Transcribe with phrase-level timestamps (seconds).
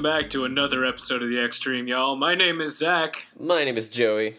[0.00, 2.16] Welcome back to another episode of The Extreme, y'all.
[2.16, 4.34] My name is Zach, My name is Joey.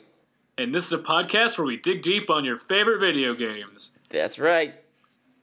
[0.57, 3.91] and this is a podcast where we dig deep on your favorite video games.
[4.09, 4.73] That's right.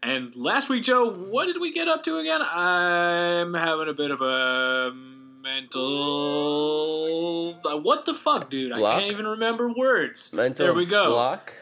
[0.03, 2.41] And last week, Joe, what did we get up to again?
[2.43, 4.91] I'm having a bit of a
[5.41, 5.77] mental.
[7.65, 8.75] uh, What the fuck, dude?
[8.75, 8.97] Block?
[8.97, 10.33] I can't even remember words.
[10.33, 11.13] Mental There we go.
[11.13, 11.53] block.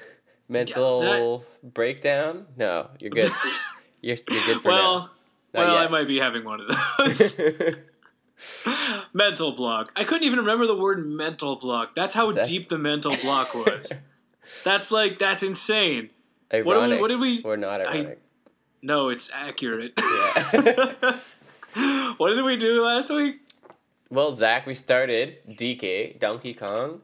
[0.49, 2.47] Mental breakdown.
[2.57, 3.33] No, you're good.
[4.01, 5.11] you're, you're good for well, now.
[5.53, 7.39] well, Not I might be having one of those.
[9.13, 9.91] mental block.
[9.97, 11.95] I couldn't even remember the word mental block.
[11.95, 13.93] That's how That's- deep the mental block was.
[14.65, 16.11] that's like that's insane.
[16.53, 17.01] ironic.
[17.01, 18.21] What did we- what did we- Or not ironic.
[18.83, 19.95] No, it's accurate.
[19.99, 21.19] Yeah.
[22.19, 23.41] what did we do last week?
[24.11, 27.01] well, Zach, we started DK Donkey Kong,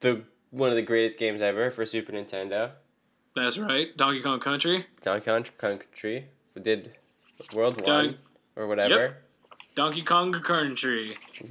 [0.00, 2.72] the one of the greatest games ever for Super Nintendo.
[3.36, 6.26] That's right, Donkey Kong Country, Donkey Kong Country.
[6.54, 6.96] We did
[7.54, 8.18] World Don- One
[8.56, 9.18] or whatever.
[9.76, 11.12] Donkey Kong Country.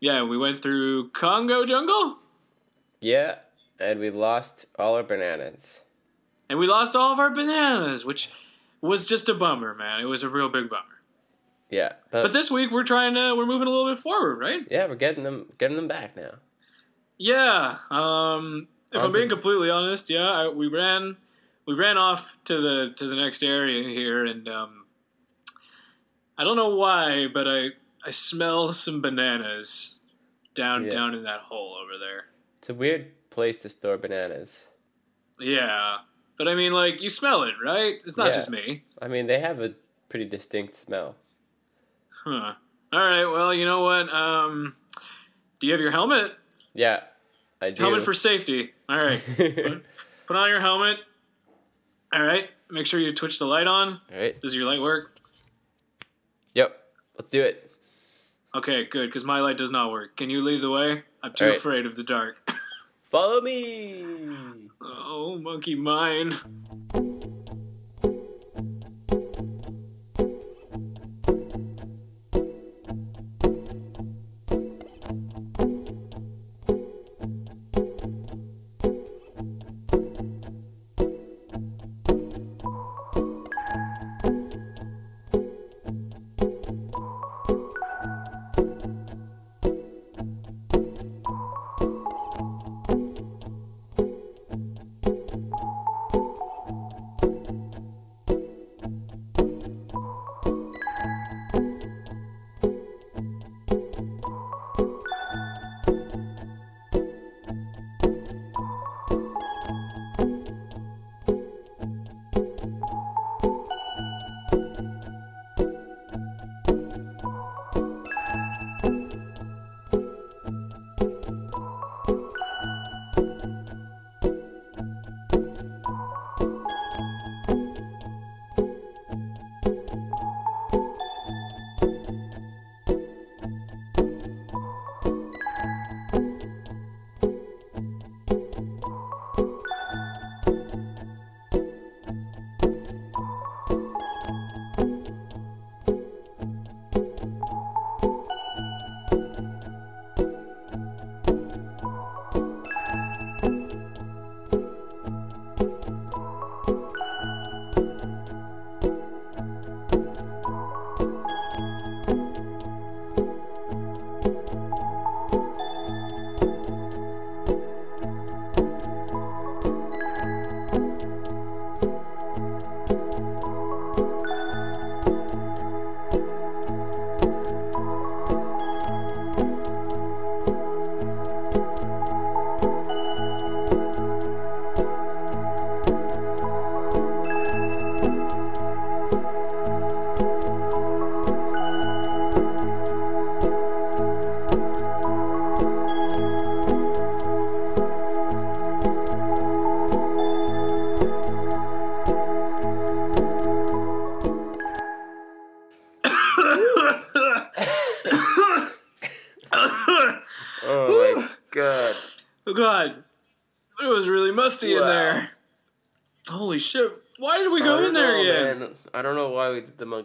[0.00, 2.18] Yeah, we went through Kongo Jungle,
[3.00, 3.36] yeah,
[3.80, 5.80] and we lost all our bananas.
[6.48, 8.30] and we lost all of our bananas, which
[8.80, 10.00] was just a bummer, man.
[10.00, 10.82] It was a real big bummer.
[11.70, 14.60] Yeah, But this week we're trying to we're moving a little bit forward, right?
[14.70, 16.30] Yeah, we're getting them getting them back now.
[17.18, 17.78] Yeah.
[17.90, 21.16] Um, if I'm being completely honest, yeah, I, we ran
[21.66, 24.84] we ran off to the to the next area here, and um,
[26.38, 27.68] I don't know why, but I
[28.04, 29.98] I smell some bananas
[30.54, 30.90] down Yeah.
[30.90, 32.26] down in that hole over there.
[32.58, 34.56] It's a weird place to store bananas.
[35.40, 35.98] Yeah,
[36.38, 37.96] but I mean, like you smell it, right?
[38.06, 38.32] It's not Yeah.
[38.32, 38.84] just me.
[39.02, 39.74] I mean, they have a
[40.08, 41.16] pretty distinct smell.
[42.24, 42.54] Huh.
[42.92, 43.24] All right.
[43.26, 44.12] Well, you know what?
[44.12, 44.76] Um,
[45.58, 46.32] do you have your helmet?
[46.74, 47.02] Yeah,
[47.60, 47.82] I do.
[47.82, 48.72] Helmet for safety.
[48.88, 49.20] All right.
[50.26, 50.98] Put on your helmet.
[52.12, 52.50] All right.
[52.70, 54.00] Make sure you twitch the light on.
[54.12, 54.40] All right.
[54.40, 55.15] Does your light work?
[56.56, 56.74] Yep.
[57.18, 57.70] Let's do it.
[58.54, 60.16] Okay, good, because my light does not work.
[60.16, 61.02] Can you lead the way?
[61.22, 61.58] I'm too Alright.
[61.58, 62.50] afraid of the dark.
[63.10, 64.02] Follow me.
[64.80, 66.34] oh, monkey mine.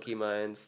[0.01, 0.67] Monkey mines.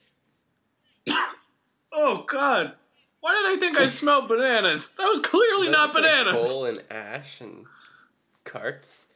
[1.91, 2.74] Oh god,
[3.19, 4.91] why did I think I smelled bananas?
[4.97, 6.47] That was clearly not Just, like, bananas.
[6.47, 7.65] coal and ash and
[8.44, 9.07] carts.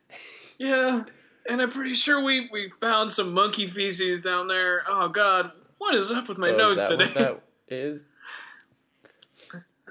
[0.58, 1.04] yeah,
[1.48, 4.82] and I'm pretty sure we we found some monkey feces down there.
[4.88, 7.06] Oh God, what is up with my Oh, nose today?
[7.06, 8.04] What that is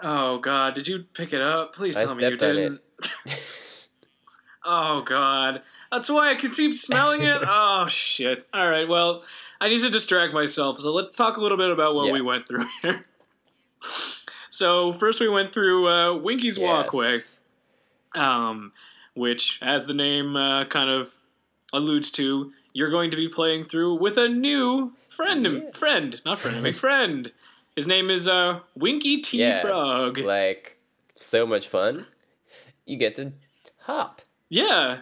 [0.04, 1.74] Oh God, did you pick it up?
[1.76, 2.80] Please I tell me you stepped on it.
[3.26, 3.42] didn't.
[4.64, 5.62] Oh God,
[5.92, 7.42] that's why I can keep smelling it.
[7.44, 8.46] Oh shit!
[8.54, 9.24] All right, well,
[9.62, 10.80] I need to distract myself.
[10.80, 12.14] So let's talk a little bit about what Yeah.
[12.14, 13.06] we went through here.
[14.50, 17.20] So first, we went through uh, Winky's Walkway.
[18.16, 18.74] Um,
[19.14, 21.14] which, as the name uh, kind of
[21.74, 25.72] alludes to, you're going to be playing through with a new friend, Yeah.
[25.74, 27.32] friend, not friend, a friend.
[27.76, 29.62] His name is uh, Winky T Yeah.
[29.62, 30.18] Frog.
[30.18, 30.78] Like
[31.16, 32.06] so much fun.
[32.86, 33.32] You get to
[33.80, 34.22] hop.
[34.50, 35.00] Yeah,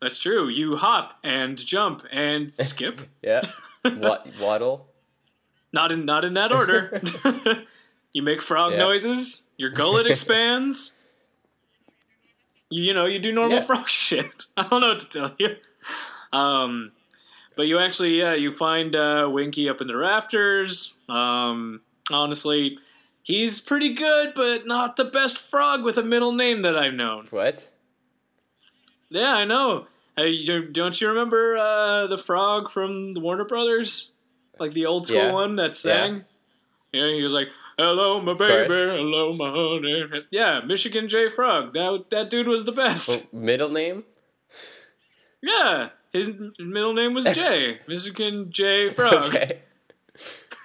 [0.00, 0.48] that's true.
[0.48, 3.00] You hop and jump and skip.
[3.22, 3.40] Yeah.
[3.84, 4.88] Wa- waddle.
[5.72, 7.00] not in not in that order.
[8.12, 8.78] you make frog Yeah.
[8.78, 9.42] noises.
[9.56, 10.96] Your gullet expands.
[12.70, 13.64] You, you know, you do normal Yeah.
[13.64, 14.44] frog shit.
[14.56, 15.56] I don't know what to tell you.
[16.32, 16.92] Um,
[17.56, 20.94] but you actually, yeah, you find uh, Winky up in the rafters.
[21.08, 21.80] Um,
[22.10, 22.78] honestly,
[23.22, 27.26] he's pretty good, but not the best frog with a middle name that I've known.
[27.30, 27.68] What?
[29.10, 29.86] Yeah, I know.
[30.20, 34.12] Hey, don't you remember uh, the frog from the Warner Brothers,
[34.58, 35.32] like the old school Yeah.
[35.32, 36.24] one that sang?
[36.92, 37.06] Yeah.
[37.08, 38.68] he was like, "Hello, my baby, Fresh.
[38.98, 41.72] hello, my honey." Yeah, Michigan J Frog.
[41.72, 43.10] That that dude was the best.
[43.10, 44.04] Oh, middle name?
[45.42, 47.78] Yeah, his middle name was J.
[47.88, 49.34] Michigan J Frog.
[49.34, 49.60] Okay.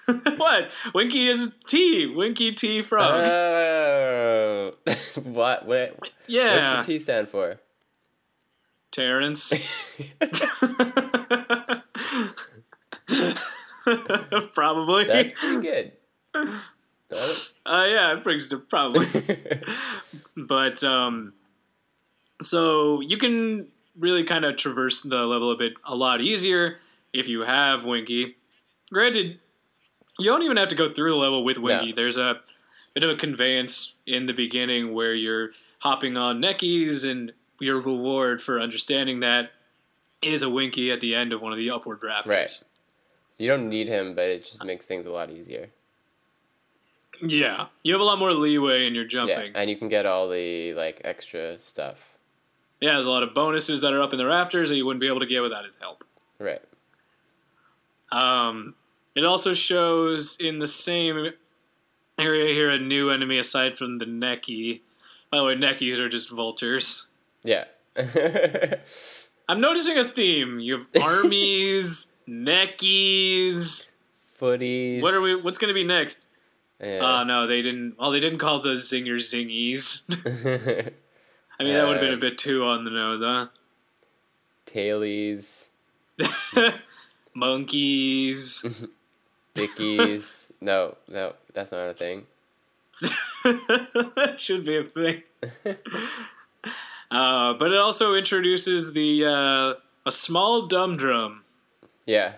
[0.38, 0.72] what?
[0.94, 2.07] Winky is T.
[2.07, 3.24] Winky T Frog.
[3.25, 4.74] Oh.
[5.24, 5.66] what?
[5.66, 6.12] What?
[6.28, 7.60] yeah, What's the T stand for?
[8.95, 9.53] Terrence.
[14.53, 15.06] Probably.
[15.06, 15.92] That's pretty good.
[17.65, 19.07] Uh, yeah, it brings it probably.
[20.38, 21.33] but um,
[22.42, 26.77] so you can really kind of traverse the level a bit a lot easier
[27.13, 28.36] if you have Winky.
[28.92, 29.39] Granted,
[30.19, 31.89] you don't even have to go through the level with Winky.
[31.89, 31.95] No.
[31.95, 32.42] There's a
[32.94, 38.42] bit of a conveyance in the beginning where you're hopping on Neckies, and your reward
[38.42, 39.52] for understanding that
[40.22, 42.30] is a Winky at the end of one of the upward rafters.
[42.30, 42.60] Right.
[43.38, 45.69] you don't need him, but it just makes things a lot easier.
[47.22, 49.52] Yeah, you have a lot more leeway in your Yeah, jumping.
[49.56, 51.96] and you can get all the like extra stuff.
[52.81, 55.00] Yeah, there's a lot of bonuses that are up in the rafters that you wouldn't
[55.02, 56.04] be able to get without his help.
[56.40, 56.62] Right.
[58.12, 58.75] Um,
[59.16, 61.31] it also shows in the same
[62.19, 64.81] area here a new enemy aside from the Necky.
[65.31, 67.07] By the way, Neckies are just vultures.
[67.45, 67.65] Yeah.
[69.47, 70.59] I'm noticing a theme.
[70.59, 73.89] You have armies, neckies,
[74.42, 75.01] Footies.
[75.01, 75.36] What are we?
[75.36, 76.25] What's going to be next?
[76.81, 77.24] Oh Yeah.
[77.24, 77.95] no, they didn't.
[77.97, 80.03] Well, they didn't call those zingers zingies.
[81.59, 83.47] I mean, that would have been a Um, bit too on the nose, huh?
[84.65, 85.68] Tailies,
[87.33, 88.65] Monkeys.
[89.53, 90.50] dickies.
[90.59, 92.25] no, no, that's not a thing.
[93.44, 95.24] that should be a thing.
[97.12, 99.74] Uh, but it also introduces the uh,
[100.06, 101.44] a small dum drum,
[102.06, 102.34] Yeah.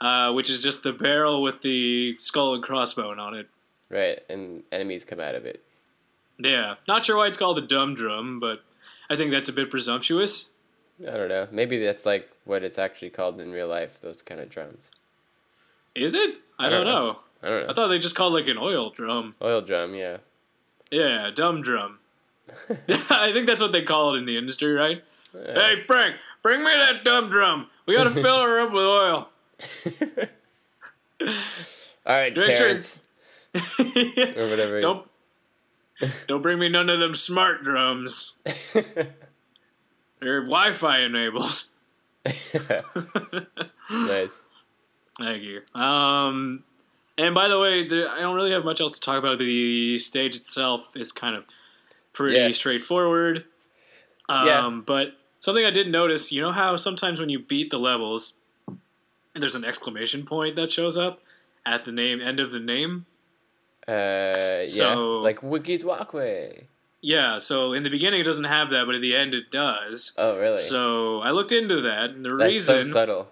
[0.00, 3.48] uh, which is just the barrel with the skull and crossbone on it.
[3.88, 5.62] Right, and enemies come out of it.
[6.38, 8.62] Yeah, not sure why it's called a dum drum, but
[9.10, 10.52] I think that's a bit presumptuous.
[11.00, 11.48] I don't know.
[11.50, 13.98] Maybe that's like what it's actually called in real life.
[14.02, 14.84] Those kind of drums.
[15.94, 16.36] Is it?
[16.58, 17.06] I, I don't, don't know.
[17.12, 17.18] know.
[17.42, 17.70] I don't know.
[17.70, 19.34] I thought they just called like an oil drum.
[19.42, 19.94] Oil drum.
[19.94, 20.18] Yeah.
[20.90, 21.98] Yeah, dum drum.
[23.10, 25.02] I think that's what they call it in the industry, right?
[25.34, 25.54] Yeah.
[25.54, 27.68] Hey, Frank, bring me that dumb drum.
[27.86, 29.28] We gotta fill her up with oil.
[32.06, 33.00] All right, Make sure- Terrence.
[33.54, 34.80] Or whatever.
[34.80, 35.06] Don't
[36.26, 38.32] don't bring me none of them smart drums.
[38.72, 41.64] They're Wi-Fi enabled.
[43.90, 44.40] nice.
[45.18, 45.60] Thank you.
[45.78, 46.64] Um,
[47.18, 49.38] and by the way, there, I don't really have much else to talk about.
[49.38, 51.44] The stage itself is kind of
[52.12, 52.50] pretty Yeah.
[52.50, 53.44] straightforward.
[54.28, 54.80] Um, Yeah.
[54.86, 58.34] But something I did notice, you know how sometimes when you beat the levels,
[59.34, 61.20] there's an exclamation point that shows up
[61.64, 63.06] at the name end of the name.
[63.88, 64.68] Uh, yeah.
[64.68, 66.68] So- like Winky's Walkway.
[67.04, 70.12] Yeah, so in the beginning it doesn't have that, but at the end it does.
[70.16, 70.58] Oh, really?
[70.58, 73.28] So I looked into that, and the That's reason, so subtle.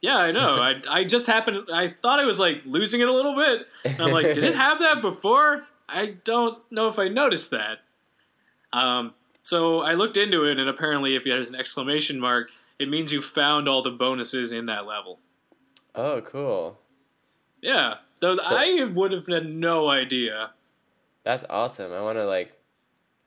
[0.00, 0.54] yeah, I know.
[0.62, 1.64] I I just happened.
[1.72, 3.66] I thought I was like losing it a little bit.
[3.84, 5.66] And I'm like, did it have that before?
[5.88, 7.80] I don't know if I noticed that.
[8.72, 12.88] Um, so I looked into it, and apparently, if you there's an exclamation mark, it
[12.88, 15.18] means you found all the bonuses in that level.
[15.94, 16.78] Oh, cool.
[17.60, 20.50] Yeah, so, I would have had no idea.
[21.24, 21.92] That's awesome.
[21.92, 22.52] I want to like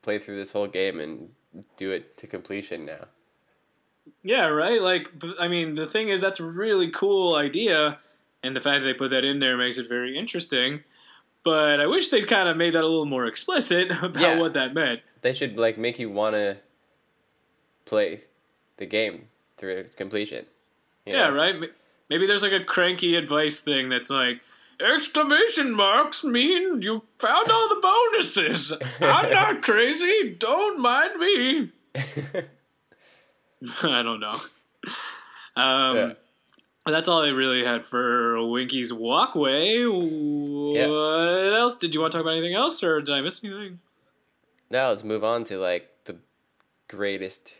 [0.00, 1.28] play through this whole game and
[1.76, 3.06] do it to completion now.
[4.22, 4.80] Yeah, right.
[4.80, 7.98] Like, I mean, the thing is, that's a really cool idea,
[8.42, 10.82] and the fact that they put that in there makes it very interesting.
[11.44, 14.38] But I wish they'd kind of made that a little more explicit about Yeah.
[14.40, 15.00] what that meant.
[15.22, 16.58] They should like make you want to
[17.84, 18.22] play
[18.76, 20.46] the game through completion.
[21.06, 21.34] Yeah, know?
[21.34, 21.54] right.
[22.10, 24.40] Maybe there's like a cranky advice thing that's like.
[24.80, 28.72] Exclamation marks mean you found all the bonuses.
[29.00, 30.34] I'm not crazy.
[30.36, 31.70] Don't mind me.
[33.82, 34.40] I don't know.
[35.54, 36.12] Um, Yeah.
[36.84, 39.84] That's all I really had for Winky's Walkway.
[39.86, 41.76] What else?
[41.76, 43.78] Did you want to talk about anything else, or did I miss anything?
[44.72, 46.16] Now let's move on to like the
[46.88, 47.52] greatest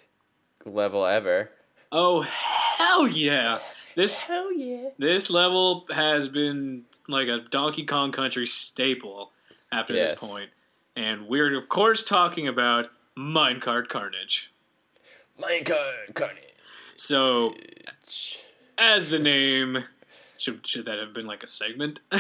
[0.65, 1.51] level ever.
[1.93, 3.59] Oh hell yeah!
[3.95, 4.89] This Hell yeah!
[4.97, 9.31] this level has been like a Donkey Kong Country staple
[9.71, 10.13] after Yes.
[10.13, 10.49] this point,
[10.97, 14.51] and we're of course talking about Minecart Carnage.
[15.39, 16.39] Minecart Carnage.
[16.95, 17.55] So,
[18.79, 19.85] as the name.
[20.39, 22.01] Should, should that have been like a segment?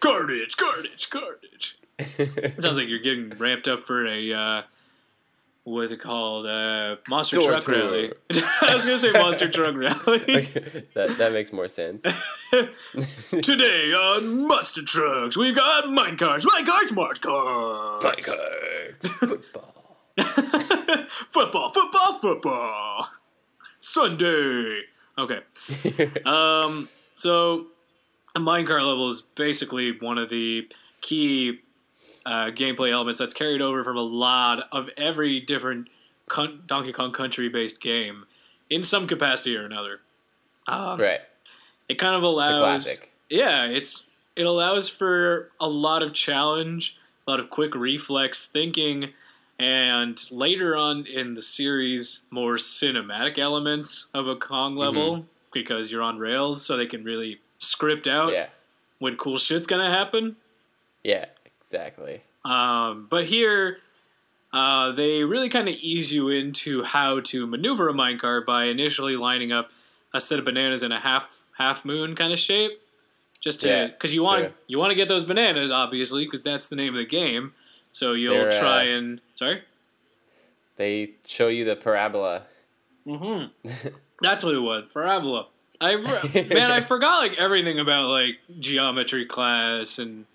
[0.00, 1.77] carnage, carnage, carnage.
[1.98, 4.62] It sounds like you're getting ramped up for a uh,
[5.64, 6.46] what is it called?
[6.46, 7.74] Uh, monster Door truck tour.
[7.74, 8.12] rally.
[8.62, 10.20] I was gonna say monster truck rally.
[10.22, 12.02] Okay, that that makes more sense.
[13.42, 16.90] Today on Monster Trucks, we've got mine cars, smart cars,
[18.02, 19.96] Minecart football.
[21.28, 23.08] football, football, football.
[23.80, 24.82] Sunday.
[25.18, 25.40] Okay.
[26.24, 26.88] Um.
[27.14, 27.66] So,
[28.36, 31.60] a minecart level is basically one of the key
[32.26, 35.88] uh, gameplay elements that's carried over from a lot of every different
[36.28, 38.24] con- Donkey Kong Country based game
[38.70, 40.00] in some capacity or another.
[40.66, 41.20] Um, right.
[41.88, 42.60] It kind of It's a allows.
[42.84, 43.12] classic.
[43.30, 44.06] Yeah, it's
[44.36, 46.96] it allows for a lot of challenge,
[47.26, 49.10] a lot of quick reflex thinking,
[49.58, 56.02] and later on in the series, more cinematic elements of a Kong level because you're
[56.02, 58.48] on rails, so they can really script out Yeah.
[58.98, 60.36] when cool shit's gonna happen.
[61.02, 61.24] Yeah.
[61.70, 62.22] Exactly.
[62.44, 63.78] Um, but here,
[64.52, 69.16] uh, they really kind of ease you into how to maneuver a minecart by initially
[69.16, 69.70] lining up
[70.14, 72.80] a set of bananas in a half half moon kind of shape,
[73.40, 74.52] just to Yeah, because you want sure.
[74.66, 77.52] you want to get those bananas obviously because that's the name of the game.
[77.92, 79.62] So you'll They're, uh, try and sorry.
[80.76, 82.44] They show you the parabola.
[83.06, 83.88] Mm-hmm.
[84.20, 84.84] That's what it was.
[84.92, 85.46] Parabola.
[85.80, 85.96] I
[86.34, 90.26] man, I forgot like everything about like geometry class and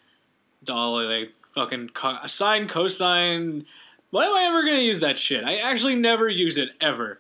[0.70, 3.66] all like fucking co- sine, cosine.
[4.10, 5.44] Why am I ever gonna use that shit?
[5.44, 7.20] I actually never use it ever.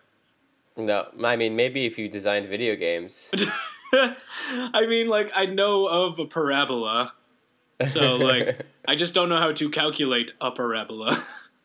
[0.77, 3.29] no, I mean maybe if you designed video games.
[3.93, 7.13] I mean, like I know of a parabola,
[7.85, 11.23] so like I just don't know how to calculate a parabola.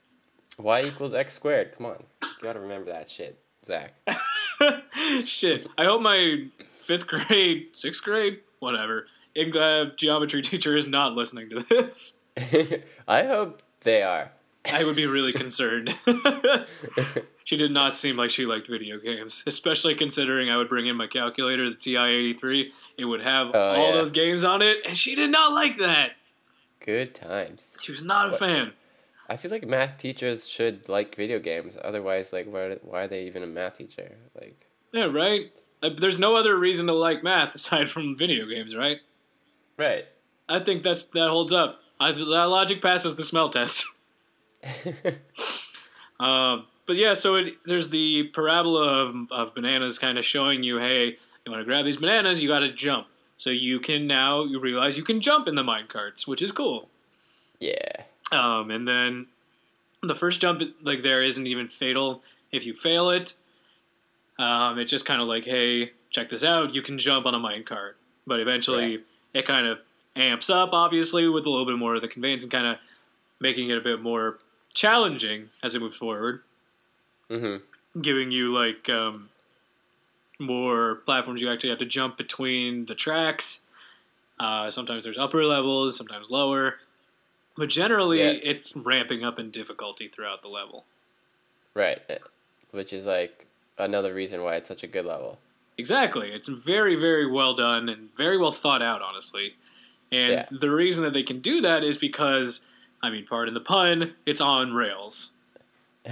[0.59, 1.75] y equals x squared.
[1.77, 3.95] Come on, you gotta remember that shit, Zach.
[5.25, 5.67] shit.
[5.79, 6.47] I hope my
[6.79, 9.07] fifth grade, sixth grade, whatever,
[9.37, 12.17] Eng- uh, geometry teacher is not listening to this.
[13.09, 14.33] I hope they are.
[14.71, 15.97] I would be really concerned.
[17.45, 20.97] she did not seem like she liked video games, especially considering I would bring in
[20.97, 22.73] my calculator, the TI 83.
[22.99, 23.93] It would have Oh, all yeah.
[23.93, 26.13] those games on it, and she did not like that.
[26.81, 27.73] Good times.
[27.81, 28.73] She was not a fan.
[29.29, 31.77] I feel like math teachers should like video games.
[31.83, 34.17] Otherwise, like, why, why are they even a math teacher?
[34.39, 35.53] Like, Yeah, right?
[35.83, 38.99] Uh, There's no other reason to like math aside from video games, right?
[39.79, 40.05] Right.
[40.49, 41.81] I think that's that holds up.
[42.01, 43.85] I, that logic passes the smell test.
[46.21, 50.79] Uh, but yeah, so it, there's the parabola of, of bananas kind of showing you,
[50.79, 51.17] hey,
[51.47, 53.07] you want to grab these bananas, you got to jump.
[53.37, 56.51] So you can now you realize you can jump in the mine carts, which is
[56.51, 56.89] cool.
[57.61, 58.03] yeah.
[58.33, 59.29] Um, and then
[60.03, 63.35] the first jump like there isn't even fatal if you fail it.
[64.41, 67.39] Um, it's just kind of like, hey, check this out, you can jump on a
[67.39, 67.97] mine cart.
[68.27, 69.05] But eventually, Right.
[69.35, 69.79] It kind of
[70.17, 72.77] amps up, obviously, with a little bit more of the conveyance and kind of
[73.41, 74.39] making it a bit more
[74.75, 76.43] challenging as it moves forward,
[77.31, 78.01] Mm-hmm.
[78.01, 79.29] giving you like um,
[80.39, 83.63] more platforms you actually have to jump between the tracks.
[84.41, 86.79] Uh, sometimes there's upper levels, sometimes lower,
[87.57, 88.39] but generally Yeah.
[88.43, 90.85] it's ramping up in difficulty throughout the level.
[91.75, 92.01] Right.
[92.71, 93.47] Which is like
[93.79, 95.39] another reason why it's such a good level.
[95.79, 96.31] Exactly.
[96.33, 99.55] It's very, very well done and very well thought out, honestly.
[100.11, 100.47] And Yeah.
[100.51, 102.67] the reason that they can do that is because,
[103.03, 105.33] I mean, pardon the pun, it's on rails.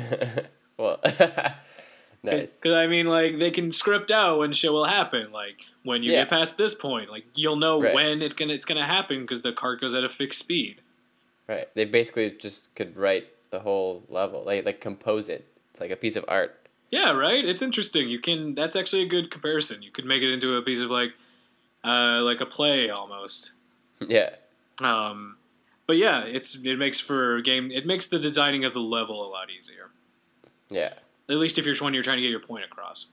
[0.76, 1.00] well,
[2.23, 2.52] nice.
[2.54, 5.32] Because I mean, like they can script out when shit will happen.
[5.32, 6.20] Like when you Yeah.
[6.23, 7.94] get past this point, like you'll know Right.
[7.94, 10.80] when it gonna it's gonna happen because the cart goes at a fixed speed.
[11.49, 11.68] Right.
[11.75, 15.96] They basically just could write the whole level, like like compose it It's like a
[15.96, 16.61] piece of art.
[16.90, 17.44] Yeah, right.
[17.44, 18.08] It's interesting.
[18.08, 18.54] You can.
[18.54, 19.82] That's actually a good comparison.
[19.82, 21.12] You could make it into a piece of like,
[21.84, 23.52] uh, like a play almost.
[24.06, 24.30] Yeah.
[24.82, 25.36] Um,
[25.86, 27.70] but yeah, it's it makes for game.
[27.70, 29.90] It makes the designing of the level a lot easier.
[30.70, 30.92] Yeah.
[31.28, 33.06] At least if you're when you're trying to get your point across.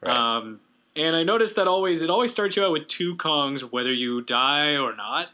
[0.00, 0.14] Right.
[0.14, 0.60] Um,
[0.96, 4.22] and I noticed that always it always starts you out with two Kongs, whether you
[4.22, 5.28] die or not.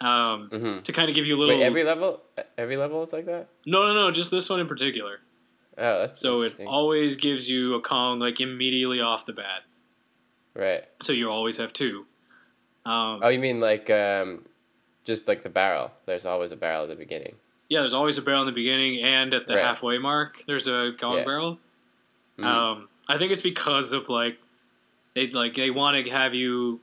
[0.00, 1.58] Um, hmm to kind of give you a little.
[1.58, 2.20] Wait, every level,
[2.56, 3.48] every level is like that.
[3.66, 5.18] no, no, no, just this one in particular.
[5.78, 9.62] Oh, that's So it always gives you a Kong like immediately off the bat.
[10.54, 10.84] right.
[11.02, 12.06] So you always have two.
[12.84, 14.44] Um, Oh, you mean like um,
[15.04, 15.90] just like the barrel?
[16.06, 17.36] There's always a barrel at the beginning.
[17.68, 19.62] yeah, there's always a barrel in the beginning and at the Right.
[19.64, 20.42] halfway mark.
[20.46, 21.24] There's a Kong Yeah.
[21.24, 21.58] barrel.
[22.38, 22.44] Mhm.
[22.44, 24.38] Um, I think it's because of like
[25.14, 26.80] they like they want to have you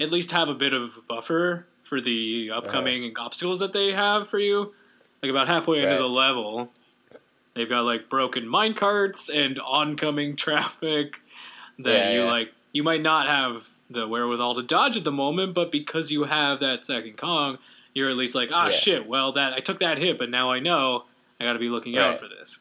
[0.00, 4.38] at least have a bit of buffer for the upcoming obstacles that they have for
[4.40, 4.74] you.
[5.22, 6.72] Like about halfway into the level,
[7.54, 11.20] they've got like broken mine carts and oncoming traffic
[11.78, 12.30] that Yeah, you yeah.
[12.30, 12.52] like.
[12.74, 16.60] You might not have the wherewithal to dodge at the moment, but because you have
[16.60, 17.58] that second Kong,
[17.94, 18.70] you're at least like, ah, Yeah.
[18.70, 19.06] shit.
[19.06, 21.04] Well, that I took that hit, but now I know
[21.38, 22.60] I got to be looking out for this.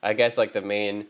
[0.00, 1.06] I guess like the main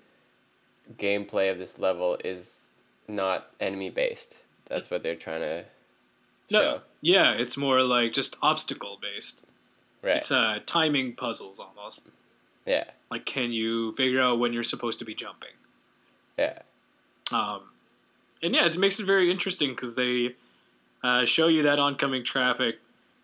[0.98, 2.68] gameplay of this level is
[3.08, 4.34] not enemy based.
[4.68, 5.64] That's what they're trying to
[6.50, 6.80] No, show.
[7.02, 9.44] yeah, it's more like just obstacle based.
[10.02, 10.16] Right.
[10.16, 12.02] It's uh, timing puzzles almost.
[12.66, 12.84] Yeah.
[13.10, 15.50] Like, can you figure out when you're supposed to be jumping?
[16.38, 16.60] Yeah.
[17.30, 17.60] Um,
[18.42, 20.34] and yeah, it makes it very interesting because they
[21.04, 22.78] uh, show you that oncoming traffic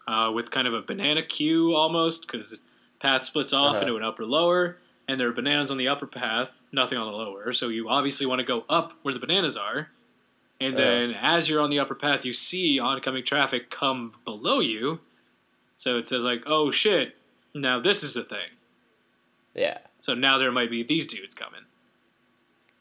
[0.07, 2.59] uh, with kind of a banana queue almost because
[3.01, 3.81] path splits off Uh-huh.
[3.83, 4.77] into an upper lower,
[5.07, 7.53] and there are bananas on the upper path, nothing on the lower.
[7.53, 9.89] So you obviously want to go up where the bananas are.
[10.61, 10.85] And Uh-huh.
[10.85, 15.01] then as you're on the upper path, you see oncoming traffic come below you.
[15.79, 17.17] So it says, like, oh shit,
[17.55, 18.49] now this is the thing.
[19.59, 19.79] Yeah.
[20.01, 21.63] So now there might be these dudes coming.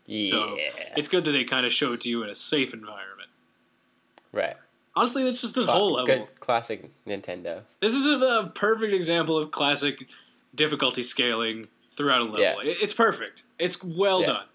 [0.06, 0.30] Yeah.
[0.32, 0.58] So
[0.96, 3.30] it's good that they kind of show it to you in a safe environment.
[4.32, 4.56] right.
[4.96, 6.06] Honestly, that's just this Cla- whole level.
[6.26, 7.62] Good classic Nintendo.
[7.82, 10.08] This is a, a perfect example of classic
[10.56, 12.40] difficulty scaling throughout a level.
[12.40, 12.56] Yeah.
[12.64, 13.44] It- It's perfect.
[13.60, 14.26] It's well Yeah.
[14.28, 14.46] done.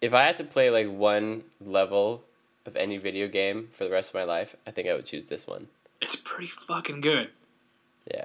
[0.00, 2.24] If I had to play like one level
[2.66, 5.28] of any video game for the rest of my life, I think I would choose
[5.28, 5.68] this one.
[6.00, 7.30] It's pretty fucking good.
[8.12, 8.24] Yeah.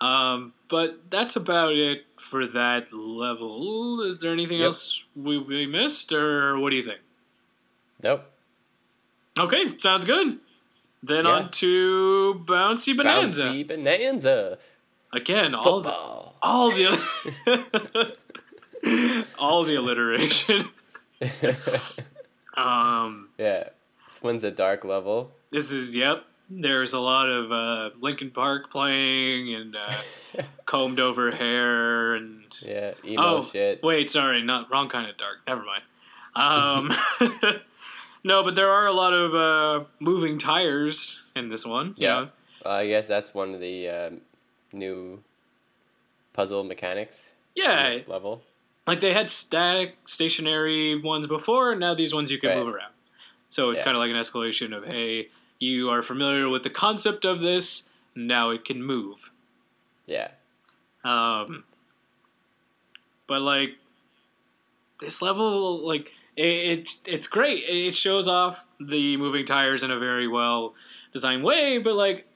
[0.00, 4.00] Um, but that's about it for that level.
[4.02, 4.66] Is there anything Yep.
[4.66, 7.00] else we, we missed, or what do you think?
[8.02, 8.24] Nope.
[9.38, 10.38] Okay, sounds good.
[11.02, 11.30] Then Yeah.
[11.32, 13.42] on to Bouncy Bonanza.
[13.44, 14.58] Bouncy Bonanza.
[15.12, 15.92] Again, all the,
[16.42, 18.16] all the
[19.38, 20.68] all the alliteration.
[22.56, 23.68] Um, yeah.
[24.10, 25.30] This one's a dark level.
[25.52, 26.24] this is yep.
[26.50, 32.94] There's a lot of uh, Linkin Park playing and uh, combed over hair and yeah.
[33.04, 33.82] Emo oh shit.
[33.82, 35.38] wait, sorry, not wrong kind of dark.
[35.46, 35.82] Never mind.
[36.34, 36.90] Um,
[38.24, 41.88] no, but there are a lot of uh, moving tires in this one.
[41.96, 42.12] you Yeah.
[42.20, 42.28] know?
[42.64, 44.20] Uh, I guess that's one of the um,
[44.72, 45.22] new
[46.32, 47.22] puzzle mechanics.
[47.54, 47.90] yeah.
[47.90, 48.42] this level.
[48.86, 52.58] Like they had static, stationary ones before, and now these ones you can Right.
[52.58, 52.92] move around.
[53.50, 53.84] So it's Yeah.
[53.84, 57.88] kind of like an escalation of, hey, you are familiar with the concept of this,
[58.14, 59.30] now it can move.
[60.06, 60.28] Yeah.
[61.04, 61.64] Um,
[63.26, 63.76] but like
[65.00, 67.64] this level, like it, it, it's great.
[67.68, 70.74] It shows off the moving tires in a very well
[71.12, 71.78] designed way.
[71.78, 72.26] But like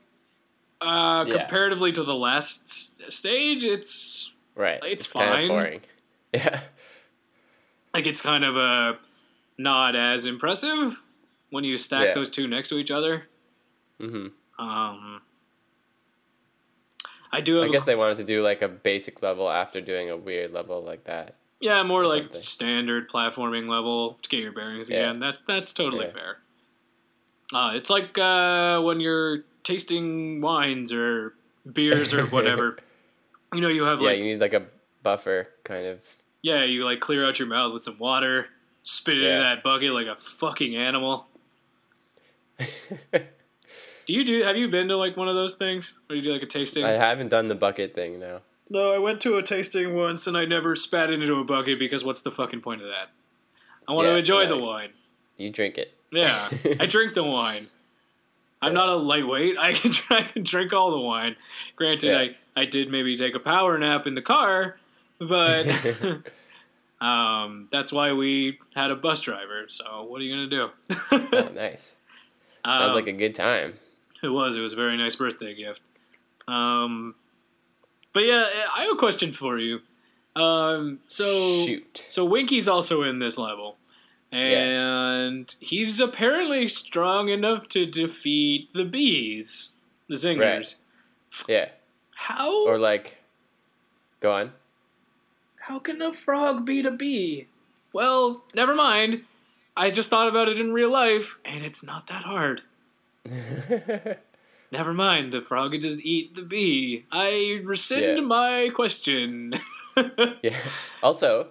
[0.81, 1.39] uh, Yeah.
[1.39, 4.81] comparatively to the last stage, it's Right.
[4.85, 5.43] It's kind fine.
[5.45, 5.81] of boring.
[6.35, 6.61] Yeah.
[7.95, 8.99] like it's kind of a
[9.59, 11.03] not as impressive
[11.53, 12.15] when you stack Yeah.
[12.15, 13.29] those two next to each other.
[14.01, 15.21] hmm Um,
[17.31, 19.81] I do have I a guess they wanted to do like a basic level after
[19.81, 21.35] doing a weird level like that.
[21.61, 22.41] Yeah, more like something.
[22.41, 24.99] standard platforming level to get your bearings Yeah.
[24.99, 25.19] again.
[25.21, 26.13] That's that's totally Yeah.
[26.13, 26.39] fair.
[27.55, 31.35] Uh, it's like uh, when you're tasting wines or
[31.71, 32.79] beers or whatever.
[33.53, 34.65] you know, you have yeah, like you need like a
[35.03, 36.01] buffer kind of.
[36.43, 38.49] yeah, you like clear out your mouth with some water,
[38.83, 39.35] spit it Yeah.
[39.37, 41.29] in that bucket like a fucking animal.
[44.05, 44.43] Do you do?
[44.43, 46.85] Have you been to like one of those things where you do like a tasting?
[46.85, 48.41] I haven't done the bucket thing now.
[48.69, 51.79] No, I went to a tasting once and I never spat it into a bucket
[51.79, 53.11] because what's the fucking point of that?
[53.87, 54.91] I want to Yeah, enjoy the wine.
[55.37, 55.97] You drink it.
[56.11, 56.49] Yeah,
[56.81, 57.69] I drink the wine.
[58.61, 59.57] I'm not a lightweight.
[59.59, 61.37] I can I can drink all the wine.
[61.77, 62.19] Granted, Yeah.
[62.19, 64.79] I I did maybe take a power nap in the car,
[65.21, 65.67] but
[67.01, 69.67] um, that's why we had a bus driver.
[69.69, 70.71] So what are you gonna do?
[71.33, 71.93] Oh, nice.
[72.65, 73.75] Sounds Um, like a good time.
[74.23, 74.57] It was.
[74.57, 75.83] It was a very nice birthday gift.
[76.47, 77.15] Um,
[78.13, 78.47] but yeah,
[78.77, 79.81] I have a question for you.
[80.37, 82.05] Um, so Shoot.
[82.09, 83.77] so Winky's also in this level,
[84.31, 89.73] and he's apparently strong enough to defeat the bees,
[90.09, 90.77] the zingers.
[91.49, 91.69] Yeah.
[92.15, 93.19] How Or like,
[94.21, 94.53] go on.
[95.67, 97.49] how can a frog beat a bee?
[97.93, 99.25] Well, never mind.
[99.77, 102.63] I just thought about it in real life, and it's not that hard.
[104.71, 107.05] Never mind, the frog could just eat the bee.
[107.13, 108.21] I rescind Yeah.
[108.21, 109.55] my question.
[110.43, 110.57] yeah.
[111.03, 111.49] Also,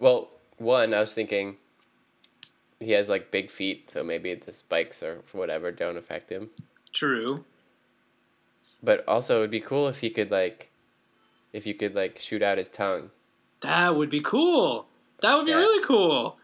[0.00, 1.56] well, one, I was thinking
[2.80, 6.50] he has like big feet, so maybe the spikes or whatever don't affect him.
[6.92, 7.44] True.
[8.82, 10.70] But also, it'd be cool if he could like,
[11.52, 13.10] if you could like shoot out his tongue.
[13.60, 14.86] That would be cool.
[15.20, 15.58] That would be Yeah.
[15.58, 16.38] really cool.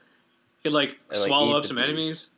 [0.67, 1.85] Could like like, swallow up some bees.
[1.85, 2.31] enemies.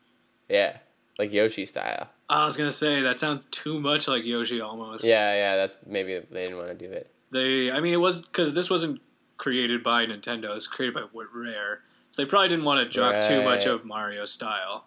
[0.48, 0.76] Yeah,
[1.18, 2.08] like Yoshi style.
[2.28, 5.04] I was gonna say that sounds too much like Yoshi almost.
[5.04, 5.56] Yeah, yeah.
[5.56, 7.10] That's maybe they didn't want to do it.
[7.30, 9.00] They, I mean, it was because this wasn't
[9.36, 10.44] created by Nintendo.
[10.44, 11.02] It was created by
[11.34, 14.84] Rare, so they probably didn't want to drop too much of Mario style.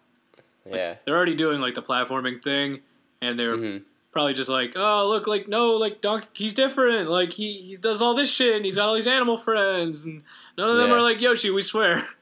[0.64, 0.96] Yeah.
[1.04, 2.80] They're already doing like the platforming thing,
[3.20, 3.76] and they're hmm
[4.12, 7.08] probably just like, oh, look, like no, like Donkey, he's different.
[7.08, 10.22] Like he, he does all this shit, and he's got all these animal friends, and
[10.58, 10.96] none of them Yeah.
[10.96, 11.50] are like Yoshi.
[11.50, 12.06] We swear, Mm-hmm.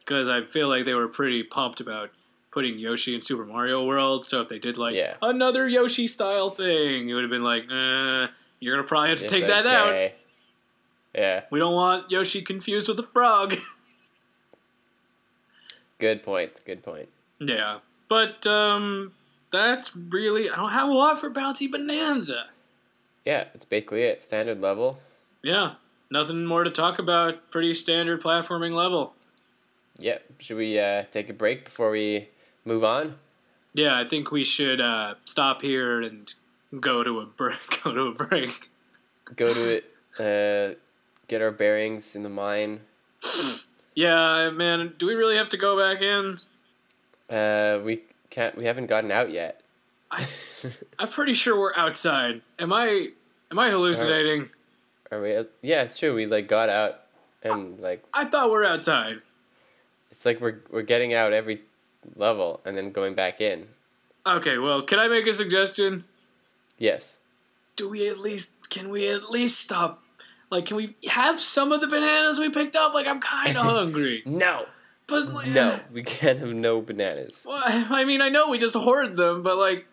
[0.00, 2.10] because I feel like they were pretty pumped about
[2.50, 4.26] putting Yoshi in Super Mario World.
[4.26, 5.16] So if they did like Yeah.
[5.22, 8.28] another Yoshi style thing, it would have been like, uh,
[8.60, 10.10] you're gonna probably have to It's take that out.
[11.14, 11.42] Yeah.
[11.50, 13.56] We don't want Yoshi confused with a frog.
[15.98, 16.60] Good point.
[16.64, 17.08] Good point.
[17.40, 19.12] yeah, but um,
[19.50, 22.46] that's really I don't have a lot for Bouncy Bonanza.
[23.24, 24.20] Yeah, it's basically it.
[24.20, 24.98] Standard level.
[25.42, 25.74] Yeah,
[26.12, 27.50] nothing more to talk about.
[27.50, 29.14] Pretty standard platforming level.
[29.98, 30.22] Yep.
[30.38, 32.28] Should we uh, take a break before we
[32.64, 33.16] move on?
[33.74, 36.32] Yeah, I think we should uh, stop here and
[36.78, 37.58] go to a break.
[37.82, 38.70] Go to a break.
[39.34, 39.84] Go to it.
[40.18, 40.78] Uh,
[41.26, 42.80] get our bearings in the mine.
[43.94, 44.94] Yeah, man.
[44.98, 46.38] Do we really have to go back in?
[47.28, 48.56] Uh, we can't.
[48.56, 49.62] We haven't gotten out yet.
[50.10, 50.26] I,
[50.98, 52.42] I'm pretty sure we're outside.
[52.58, 53.08] Am I?
[53.50, 54.50] Am I hallucinating?
[55.12, 55.44] Are we?
[55.60, 56.14] Yeah, it's true.
[56.14, 57.00] We like got out,
[57.42, 59.18] and like I thought we're outside.
[60.10, 61.60] it's like we're we're getting out every
[62.16, 63.68] level and then going back in.
[64.26, 66.04] Okay, well, can I make a suggestion?
[66.78, 67.16] Yes.
[67.76, 68.54] Do we at least?
[68.70, 70.02] Can we at least stop?
[70.50, 72.94] Like, can we have some of the bananas we picked up?
[72.94, 74.66] Like, I'm kind of hungry, No.
[75.06, 77.42] but like, No, we can't have no bananas.
[77.46, 79.86] Well, I mean, I know we just hoard them, but like,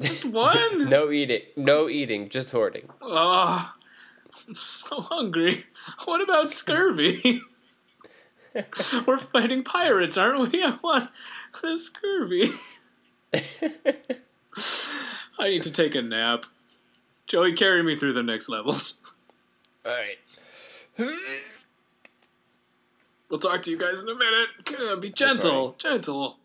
[0.00, 0.88] just one.
[0.90, 1.42] no eating.
[1.56, 2.28] No eating.
[2.28, 2.88] Just hoarding.
[3.02, 3.72] Oh,
[4.46, 5.64] I'm so hungry.
[6.04, 7.42] What about scurvy?
[9.06, 10.62] We're fighting pirates, aren't we?
[10.62, 11.10] I want
[11.60, 12.50] the scurvy.
[15.38, 16.46] I need to take a nap.
[17.26, 18.98] Joey, carry me through the next levels.
[19.84, 20.18] All right.
[23.28, 25.00] We'll talk to you guys in a minute.
[25.00, 26.36] Be gentle, gentle.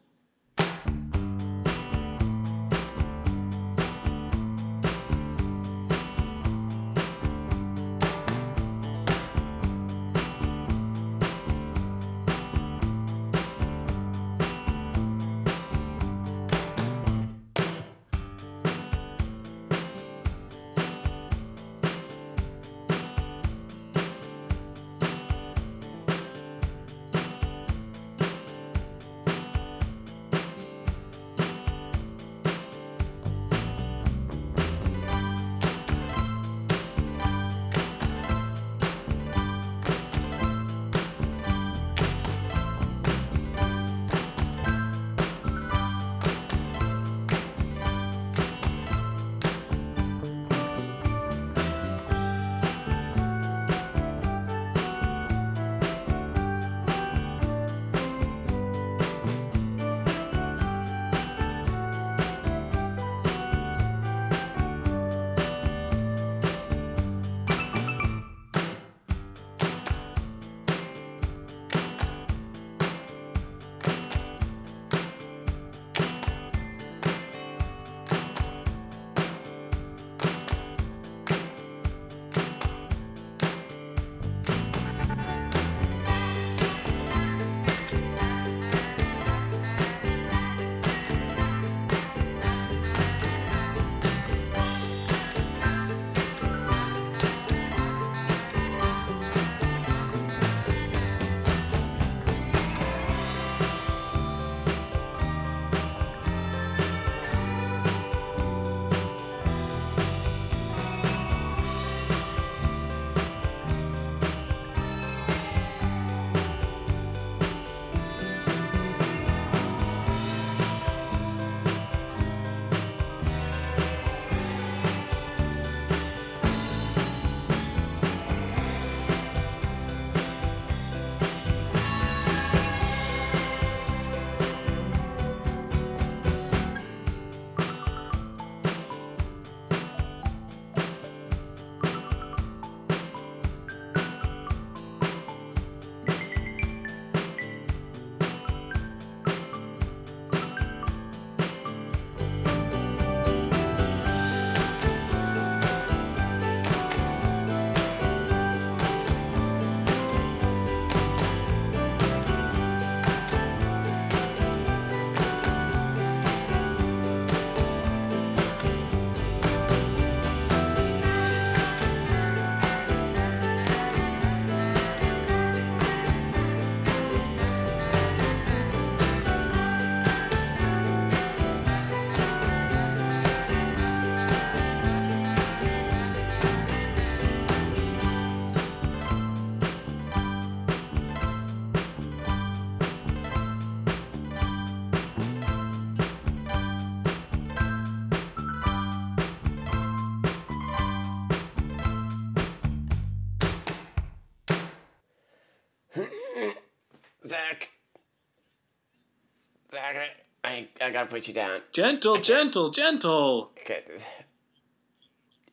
[211.00, 211.62] Gotta put you down.
[211.72, 213.52] Gentle, gentle, gentle.
[213.62, 213.84] Okay.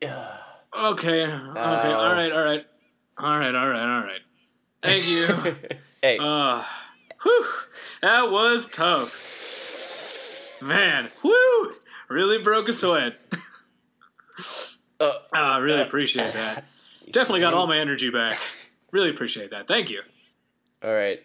[0.03, 0.13] Okay,
[0.77, 1.55] okay, Oh.
[1.55, 2.65] all right, all right,
[3.17, 4.21] all right, all right, all right.
[4.83, 5.27] Thank you.
[6.01, 6.63] hey, uh,
[7.23, 7.45] whew,
[8.01, 10.61] that was tough.
[10.61, 11.75] Man, whew,
[12.09, 13.17] really broke a sweat.
[14.99, 16.65] uh, Ah, I really Uh, appreciate that.
[17.11, 18.37] Definitely got all my energy back.
[18.91, 19.67] Really appreciate that.
[19.67, 20.01] Thank you.
[20.83, 21.21] all right.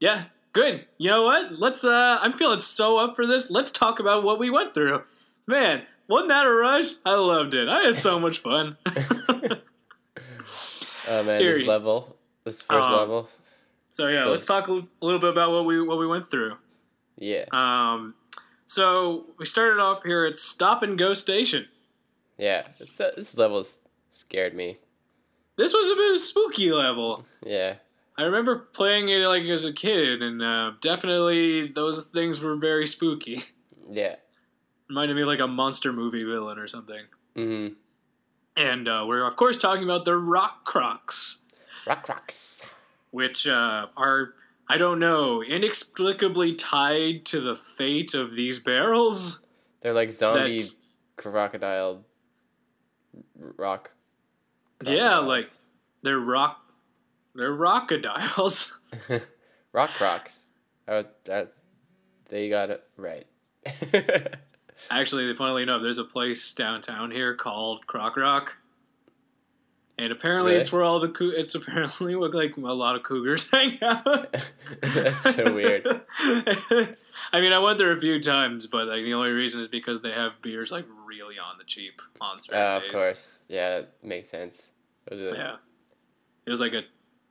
[0.00, 0.24] Yeah,
[0.60, 0.86] good.
[0.98, 1.58] You know what?
[1.58, 1.84] Let's.
[1.84, 3.50] uh I'm feeling so up for this.
[3.50, 5.04] Let's talk about what we went through.
[5.46, 6.92] Man, wasn't that a rush?
[7.06, 7.68] I loved it.
[7.68, 8.76] I had so much fun.
[11.10, 13.28] Oh man, Here this level, this first Uh, level.
[13.90, 16.58] so yeah, So- let's talk a little bit about what we what we went through.
[17.16, 18.14] Yeah, Um,
[18.66, 21.66] so we started off here at Stop and Go Station.
[22.36, 22.68] yeah.
[22.78, 23.64] It's, uh, this level
[24.10, 24.78] scared me.
[25.56, 27.24] This was a bit of a spooky level.
[27.44, 27.76] Yeah,
[28.18, 32.86] I remember playing it like as a kid, and uh, definitely those things were very
[32.86, 33.38] spooky.
[33.90, 34.16] yeah.
[34.88, 37.02] Reminded me of like a monster movie villain or something.
[37.36, 37.74] Mm-hmm.
[38.56, 41.38] And uh, we're of course talking about the Rock Crocs,
[41.86, 42.62] Rock Crocs,
[43.12, 44.34] which uh, are
[44.68, 49.44] I don't know inexplicably tied to the fate of these barrels.
[49.80, 50.76] They're like zombie That's-
[51.16, 52.04] crocodile
[53.56, 53.92] rock.
[54.84, 55.48] Yeah, like
[56.02, 56.60] they're rock,
[57.38, 58.72] they're rockadiles.
[59.72, 60.44] rock rocks.
[60.86, 61.54] Oh, that's
[62.28, 63.26] they got it right.
[64.90, 68.56] Actually, funnily enough, there's a place downtown here called Croc Rock,
[69.98, 70.60] and apparently Really?
[70.60, 74.46] it's where all the coo- it's apparently where like a lot of cougars hang out.
[74.82, 75.84] That's so weird.
[77.32, 80.00] I mean, I went there a few times, but like the only reason is because
[80.00, 82.92] they have beers like really on the cheap on certain Uh, of days.
[82.92, 84.68] course, yeah, that makes sense.
[85.10, 85.56] Yeah,
[86.46, 86.82] it was like a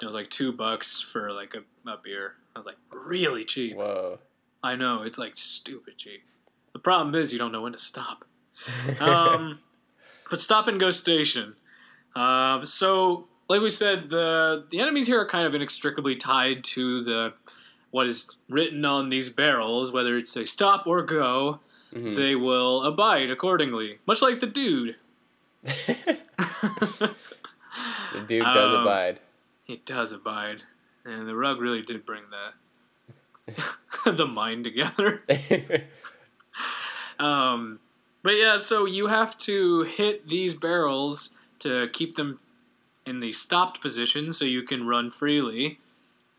[0.01, 2.33] it was like two bucks for like a, a beer.
[2.55, 3.75] I was like really cheap.
[3.75, 4.19] Whoa.
[4.63, 6.21] I know it's like stupid cheap.
[6.73, 8.25] The problem is you don't know when to stop.
[8.99, 9.59] um,
[10.29, 11.55] but stop and go station.
[12.15, 17.03] Um, so, like we said, the the enemies here are kind of inextricably tied to
[17.03, 17.33] the
[17.91, 19.91] what is written on these barrels.
[19.91, 21.59] Whether it's a stop or go,
[21.93, 22.15] Mhm.
[22.15, 23.99] they will abide accordingly.
[24.07, 24.95] Much like the dude.
[25.63, 27.15] the
[28.27, 29.19] dude does Um, abide.
[29.67, 30.63] It does abide,
[31.05, 32.23] and the rug really did bring
[33.45, 33.63] the
[34.11, 35.23] the mind together.
[37.19, 37.79] Um,
[38.21, 42.39] but yeah, so you have to hit these barrels to keep them
[43.07, 45.79] in the stopped position so you can run freely.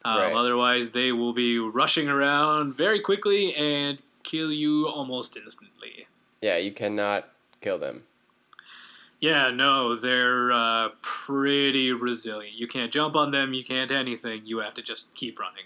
[0.04, 0.32] Um, Right.
[0.36, 6.06] Otherwise, they will be rushing around very quickly and kill you almost instantly.
[6.40, 7.28] yeah, you cannot
[7.60, 8.04] kill them.
[9.20, 12.56] Yeah, no, they're uh, pretty resilient.
[12.56, 14.42] You can't jump on them, you can't anything.
[14.44, 15.64] You have to just keep running.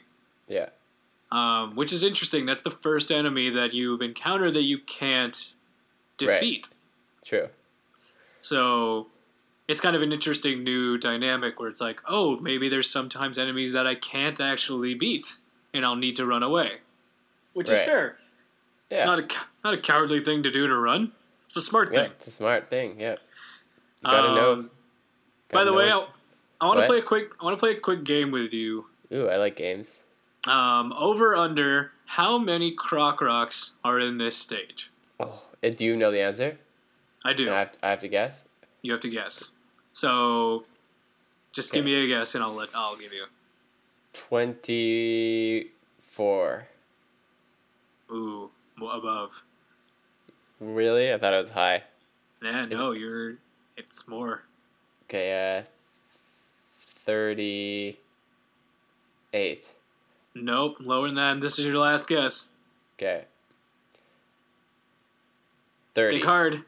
[0.49, 0.71] Yeah.
[1.31, 2.47] Um, which is interesting.
[2.47, 5.53] That's the first enemy that you've encountered that you can't
[6.19, 6.69] defeat.
[7.25, 7.49] True.
[8.41, 9.07] So
[9.69, 13.73] it's kind of an interesting new dynamic where it's like, oh, maybe there's sometimes enemies
[13.73, 15.39] that I can't actually beat,
[15.73, 16.73] and I'll need to run away,
[17.55, 18.19] which is fair.
[18.91, 19.07] Yeah.
[19.07, 19.29] Not a
[19.65, 21.13] not a cowardly thing to do to run.
[21.49, 22.11] It's a smart yeah, thing.
[22.13, 23.01] it's a smart thing.
[23.01, 23.17] Yeah.
[24.05, 24.53] You gotta know.
[24.53, 24.71] Um,
[25.51, 26.05] by gotta the know way, I,
[26.61, 27.31] I want to play a quick.
[27.41, 28.87] I want to play a quick game with you.
[29.13, 29.89] Ooh, I like games.
[30.49, 34.91] Um, over under how many Croc Rocks are in this stage?
[35.21, 36.59] Oh, uh, do you know the answer?
[37.25, 37.53] I do.
[37.53, 38.43] I have, I have to guess.
[38.83, 39.53] You have to guess.
[39.93, 40.65] So,
[41.53, 43.27] just give me a guess, and I'll let I'll give you.
[44.13, 45.69] Twenty-four.
[48.11, 49.45] Ooh, above.
[50.59, 51.13] Really?
[51.13, 51.85] I thought it was high.
[52.43, 53.37] Yeah, no, you're.
[53.87, 54.43] It's more.
[55.09, 55.59] Okay.
[55.59, 55.63] Uh,
[57.05, 57.97] thirty-eight.
[60.35, 61.41] Nope, lower than that.
[61.41, 62.51] This is your last guess.
[62.99, 63.25] Okay.
[65.95, 66.15] Thirty.
[66.17, 66.63] Think hard.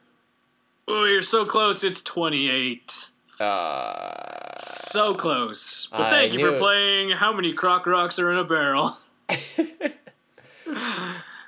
[0.86, 1.82] Oh, you're so close.
[1.82, 3.10] It's 28.
[3.40, 5.86] Uh, So close.
[5.90, 6.58] But I thank you for it.
[6.58, 8.96] playing How Many Croc Rocks Are in a Barrel?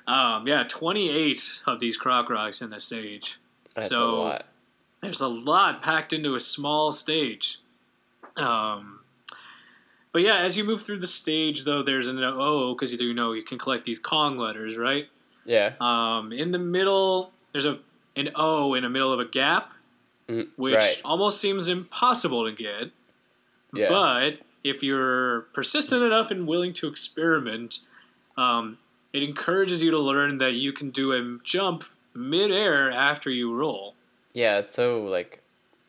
[0.07, 3.39] Um, yeah, 28 of these Croc Rocks in the stage.
[3.75, 4.45] That's So- a lot.
[5.01, 7.59] There's a lot packed into a small stage.
[8.35, 8.99] Um,
[10.11, 13.33] but yeah, as you move through the stage, though, there's an O because you know
[13.33, 15.07] you can collect these Kong letters, right?
[15.45, 15.73] Yeah.
[15.79, 17.79] Um, in the middle, there's a
[18.15, 19.71] an O in the middle of a gap,
[20.27, 21.01] Mm, which right.
[21.05, 22.91] almost seems impossible to get.
[23.73, 23.89] Yeah.
[23.89, 27.79] But if you're persistent enough and willing to experiment,
[28.35, 28.77] um,
[29.13, 33.95] it encourages you to learn that you can do a jump midair after you roll.
[34.37, 35.41] Yeah, it's so like,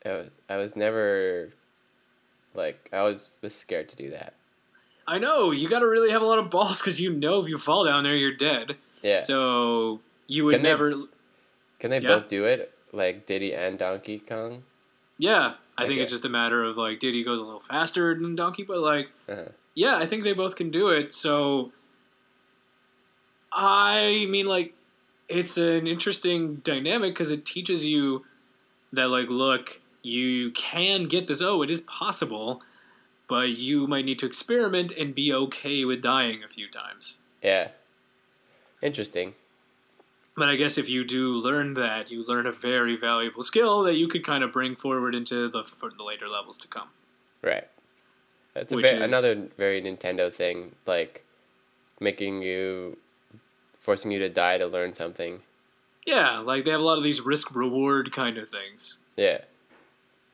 [0.03, 1.49] I was, I was never
[2.55, 4.33] Like I always was scared to do that.
[5.07, 7.47] I know you got to really have a lot of balls because you know if
[7.47, 8.75] you fall down there, you're dead.
[9.03, 9.19] Yeah.
[9.19, 10.93] So you would Can they- never.
[11.79, 12.07] Can they Yeah.
[12.17, 12.73] both do it?
[12.91, 14.63] Like Diddy and Donkey Kong?
[15.19, 16.01] Yeah, I think Okay.
[16.01, 19.09] it's just a matter of like Diddy goes a little faster than Donkey, but like
[19.27, 19.49] Uh-huh.
[19.75, 21.13] yeah, I think they both can do it.
[21.13, 21.71] So
[23.51, 24.73] I mean, like
[25.27, 28.25] it's an interesting dynamic because it teaches you
[28.93, 31.41] that like look, you can get this.
[31.41, 32.61] Oh, it is possible.
[33.27, 37.19] But you might need to experiment and be okay with dying a few times.
[37.43, 37.67] Yeah.
[38.81, 39.35] Interesting.
[40.35, 43.95] But I guess if you do learn that, you learn a very valuable skill that
[43.97, 46.87] you could kind of bring forward into the for the later levels to come.
[47.43, 47.67] Right.
[48.53, 51.23] That's is- another very Nintendo thing, like
[51.99, 52.97] making you,
[53.79, 55.41] forcing you to die to learn something.
[56.05, 59.39] Yeah, like they have a lot of these risk reward kind of things, Yeah.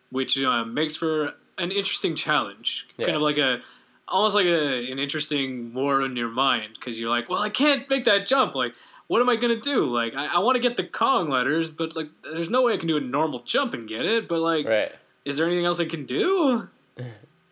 [0.09, 2.87] which uh, makes for an interesting challenge.
[2.97, 3.05] Yeah.
[3.07, 3.61] Kind of like a
[4.07, 7.89] almost like a, an interesting war in your mind because you're like, well, I can't
[7.89, 8.53] make that jump.
[8.55, 8.73] Like,
[9.07, 9.85] what am I gonna do?
[9.93, 12.77] Like, I, I want to get the Kong letters, but like, there's no way I
[12.77, 14.27] can do a normal jump and get it.
[14.27, 14.91] But like, Right.
[15.25, 16.67] is there anything else I can do?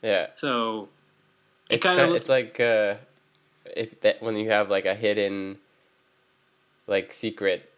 [0.03, 0.27] Yeah.
[0.35, 0.89] So
[1.69, 2.95] it kind of it's like uh,
[3.73, 5.59] if that when you have like a hidden,
[6.87, 7.69] like secret,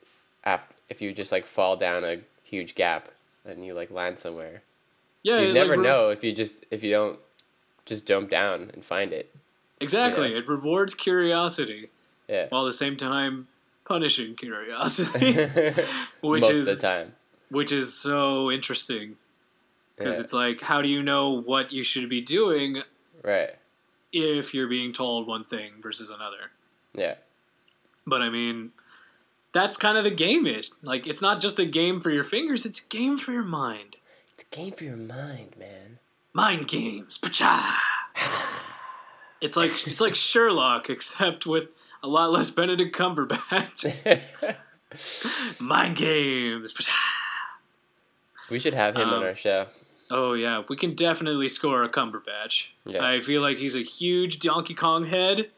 [0.46, 3.10] af- if you just like fall down a huge gap
[3.46, 4.62] and you like land somewhere,
[5.24, 7.20] yeah, you never like, know if you just if you don't
[7.86, 9.34] just jump down and find it.
[9.82, 10.40] Exactly, Yeah.
[10.40, 11.90] it rewards curiosity
[12.28, 12.48] Yeah.
[12.50, 13.48] while at the same time
[13.86, 15.34] punishing curiosity,
[16.22, 17.14] which Most is the time.
[17.50, 19.18] which is so interesting
[19.98, 20.22] because Yeah.
[20.22, 22.82] it's like how do you know what you should be doing
[23.24, 23.56] Right.
[24.12, 26.52] if you're being told one thing versus another
[26.96, 27.16] Yeah.
[28.08, 28.72] but i mean
[29.56, 32.66] that's kind of the game is like it's not just a game for your fingers
[32.66, 33.96] it's a game for your mind
[34.34, 35.98] It's a game for your mind, man.
[36.34, 37.78] mind games Pacha!
[39.42, 41.72] it's like it's like sherlock except with
[42.04, 43.92] a lot less benedict cumberbatch
[45.60, 46.92] mind games Pacha!
[48.50, 49.68] we should have him on Um, our show.
[50.12, 52.68] Oh yeah, we can definitely score a Cumberbatch.
[52.86, 53.04] Yeah.
[53.04, 55.50] I feel like he's a huge Donkey Kong head,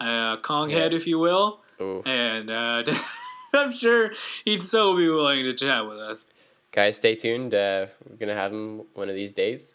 [0.00, 0.78] uh, Kong Yeah.
[0.78, 2.02] head, if you will, Ooh.
[2.04, 2.82] and uh,
[3.58, 4.10] I'm sure
[4.44, 6.26] he'd so be willing to chat with us.
[6.72, 7.54] Guys, stay tuned.
[7.54, 9.70] Uh, we're gonna have him one of these days.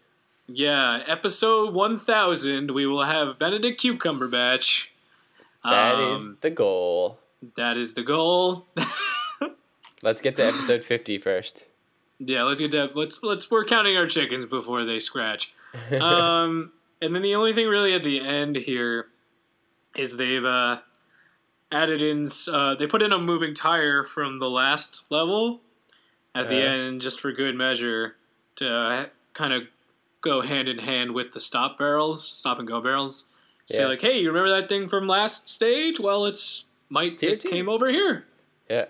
[0.47, 4.89] Yeah, episode 1000, we will have Benedict Cucumberbatch.
[5.63, 7.19] That is Um, the goal.
[7.55, 8.65] that is the goal.
[10.01, 11.65] Let's get to episode 50 first.
[12.19, 12.95] yeah, let's get that.
[12.95, 15.53] Let's let's we're counting our chickens before they scratch.
[16.01, 16.71] um,
[17.01, 19.07] and then the only thing really at the end here
[19.97, 20.79] is they've uh,
[21.71, 22.29] added in.
[22.51, 25.61] Uh, they put in a moving tire from the last level
[26.35, 26.71] at the Uh.
[26.71, 28.15] end, just for good measure,
[28.57, 29.63] to uh, kind of
[30.21, 33.25] go hand in hand with the stop barrels, stop and go barrels.
[33.65, 33.87] Say Yeah.
[33.87, 35.99] like, hey, you remember that thing from last stage?
[35.99, 38.25] Well, it's might it came over here.
[38.69, 38.85] yeah.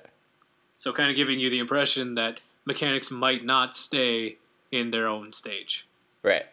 [0.77, 4.37] So kind of giving you the impression that mechanics might not stay
[4.71, 5.85] in their own stage.
[6.23, 6.45] Right.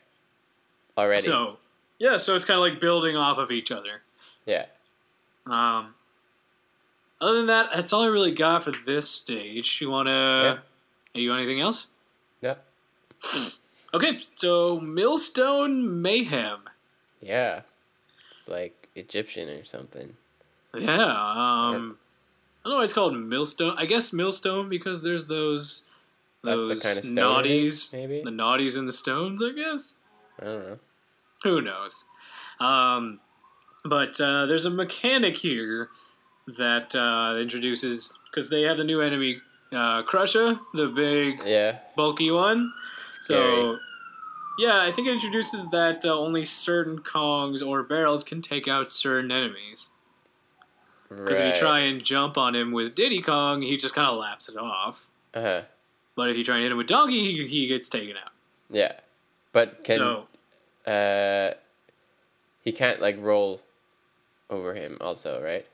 [0.99, 1.23] Already.
[1.23, 1.59] So
[2.01, 4.03] yeah, so it's kind of like building off of each other.
[4.45, 4.67] yeah.
[5.47, 5.95] Um,
[7.21, 9.81] other than that, that's all I really got for this stage.
[9.81, 10.63] You wanna?
[11.15, 11.89] You got anything else?
[12.41, 12.55] Yeah.
[13.95, 16.59] Okay, so Millstone Mayhem.
[17.23, 17.63] Yeah.
[18.37, 20.15] It's like Egyptian or something.
[20.77, 20.93] Yeah.
[20.93, 21.97] Um,
[22.63, 23.75] I don't know why it's called Millstone.
[23.79, 25.85] I guess Millstone because there's those
[26.45, 28.23] That's those the kind of stone it is, Gnawties, maybe?
[28.23, 29.43] the Gnawties and the stones.
[29.43, 29.95] I guess.
[30.43, 30.79] I don't know.
[31.45, 32.05] Who knows?
[32.61, 33.21] Um,
[33.85, 35.89] but uh, there's a mechanic here
[36.59, 39.41] that uh, introduces because they have the new enemy
[39.73, 41.79] uh, Krusha, the big Yeah.
[41.97, 42.73] bulky one.
[43.23, 43.79] So
[44.59, 48.91] yeah, I think it introduces that uh, only certain Kongs or barrels can take out
[48.91, 49.91] certain enemies.
[51.09, 54.17] Because if you try and jump on him with Diddy Kong, he just kind of
[54.19, 55.09] laughs it off.
[55.35, 55.63] Uh-huh.
[56.17, 58.33] But if you try and hit him with Donkey, he, he gets taken out.
[58.71, 58.93] Yeah.
[59.53, 61.55] But can so uh
[62.63, 63.61] he can't like roll
[64.51, 65.67] over him also, right?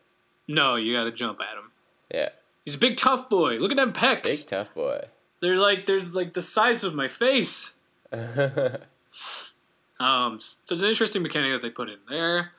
[0.48, 1.70] No, you got to jump at him.
[2.12, 2.28] Yeah.
[2.64, 3.56] He's a big tough boy.
[3.56, 4.24] Look at them pecs.
[4.24, 5.00] Big tough boy.
[5.40, 7.76] They're like there's like the size of my face.
[10.02, 12.50] Um, so it's an interesting mechanic that they put in there.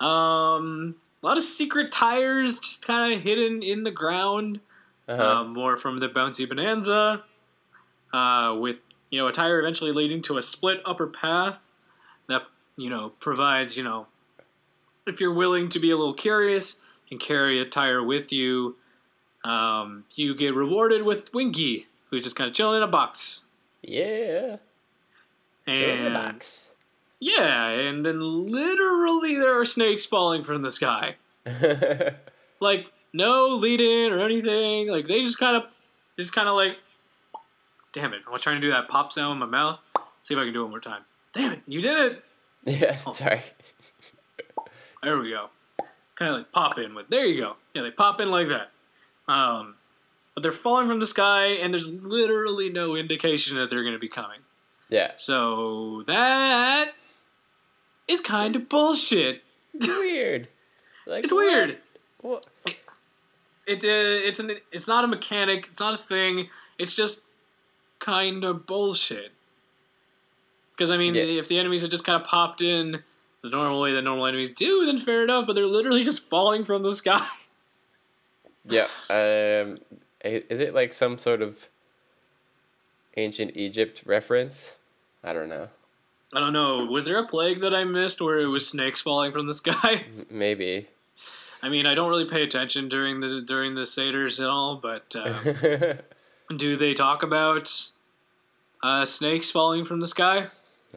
[0.00, 4.60] Um, a lot of secret tires just kind of hidden in the ground.
[5.08, 5.40] Uh-huh.
[5.40, 7.24] Um, more from the bouncy bonanza.
[8.12, 8.76] Uh, with
[9.10, 11.60] you know a tire eventually leading to a split upper path
[12.28, 12.42] that
[12.76, 14.06] you know provides you know
[15.04, 16.80] if you're willing to be a little curious
[17.10, 18.76] and carry a tire with you,
[19.44, 23.46] um, you get rewarded with Winky, who's just kind of chilling in a box.
[23.82, 24.56] yeah.
[25.66, 26.66] Jack in the box.
[27.20, 31.16] yeah, and then literally there are snakes falling from the sky.
[32.60, 34.88] Like no lead in or anything.
[34.88, 35.64] Like they just kind of,
[36.18, 36.78] just kind of like,
[37.92, 38.22] damn it!
[38.32, 39.80] I'm trying to do that pop sound in my mouth.
[40.22, 41.02] See if I can do it one more time.
[41.34, 41.62] Damn it!
[41.66, 42.24] You did it.
[42.80, 43.12] yeah, Oh.
[43.12, 43.42] sorry.
[45.02, 45.50] There we go.
[46.16, 47.08] Kind of like pop in with.
[47.08, 47.56] There you go.
[47.74, 48.70] Yeah, they pop in like that.
[49.26, 49.74] Um,
[50.34, 53.98] but they're falling from the sky, and there's literally no indication that they're going to
[54.00, 54.40] be coming.
[54.90, 55.12] Yeah.
[55.16, 56.92] So that
[58.06, 59.42] is kind of bullshit.
[59.72, 60.48] It's weird.
[61.06, 61.46] Like It's what?
[61.46, 61.78] weird.
[62.20, 62.46] What?
[63.66, 65.68] It uh, it's an it's not a mechanic.
[65.70, 66.48] It's not a thing.
[66.78, 67.24] It's just
[67.98, 69.32] kind of bullshit.
[70.72, 71.22] Because I mean, Yeah.
[71.22, 73.02] if the enemies had just kind of popped in
[73.44, 75.46] the normal way that normal enemies do, then fair enough.
[75.46, 77.26] But they're literally just falling from the sky.
[78.66, 78.86] Yeah.
[79.10, 79.76] Um,
[80.24, 81.68] is it like some sort of
[83.18, 84.72] ancient Egypt reference?
[85.22, 85.68] I don't know.
[86.32, 86.86] I don't know.
[86.86, 90.06] Was there a plague that I missed where it was snakes falling from the sky?
[90.30, 90.88] Maybe.
[91.62, 95.14] I mean, I don't really pay attention during the during the satyrs at all, but
[95.14, 95.96] uh,
[96.56, 97.70] do they talk about
[98.82, 100.46] uh, snakes falling from the sky?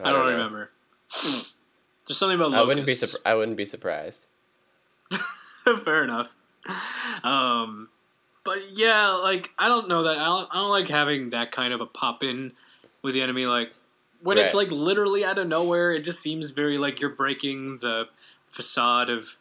[0.02, 0.30] I don't, know.
[0.30, 0.70] remember.
[2.08, 2.94] There's something about I wouldn't be.
[3.24, 4.24] I wouldn't be surprised.
[5.84, 6.34] Fair enough.
[7.22, 7.88] Um,
[8.44, 11.72] but yeah, like I don't know that I don't, I don't like having that kind
[11.74, 12.52] of a pop in
[13.02, 13.46] with the enemy.
[13.46, 13.72] Like
[14.22, 18.08] when it's like literally out of nowhere, it just seems very like you're breaking the
[18.50, 19.36] facade of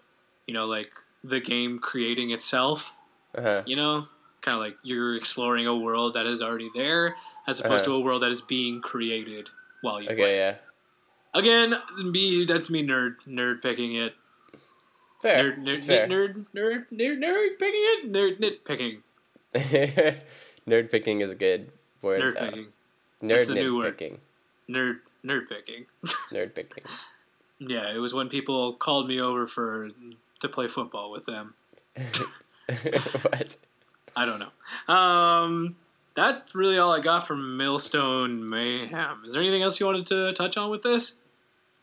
[0.45, 0.91] you know like
[1.23, 2.97] the game creating itself.
[3.35, 3.63] Uh-huh.
[3.65, 4.07] You know,
[4.41, 7.15] kind of like you're exploring a world that is already there,
[7.47, 7.95] as opposed Uh-huh.
[7.95, 9.47] to a world that is being created
[9.81, 10.37] while you play.
[10.37, 10.55] Yeah.
[11.33, 14.13] Again, me that's me nerd nerd picking it.
[15.21, 15.53] Fair.
[15.53, 16.07] Nerd, nerd, it's fair.
[16.07, 19.01] nerd, nerd, nerd, nerd, picking it, nerd, nitpicking,
[20.67, 21.71] Nerd picking is a good
[22.01, 22.21] word.
[22.21, 22.45] nerd though.
[22.45, 22.65] picking,
[23.23, 23.97] Nerd That's the new word.
[23.97, 24.19] picking.
[24.69, 25.85] nerd, nerd picking.
[26.31, 26.83] Nerd picking.
[27.59, 29.89] yeah, it was when people called me over for
[30.41, 31.55] to play football with them.
[32.67, 33.57] what?
[34.15, 34.93] I don't know.
[34.93, 35.75] Um,
[36.17, 39.21] that's really all I got from Millstone Mayhem.
[39.23, 41.15] Is there anything else you wanted to touch on with this?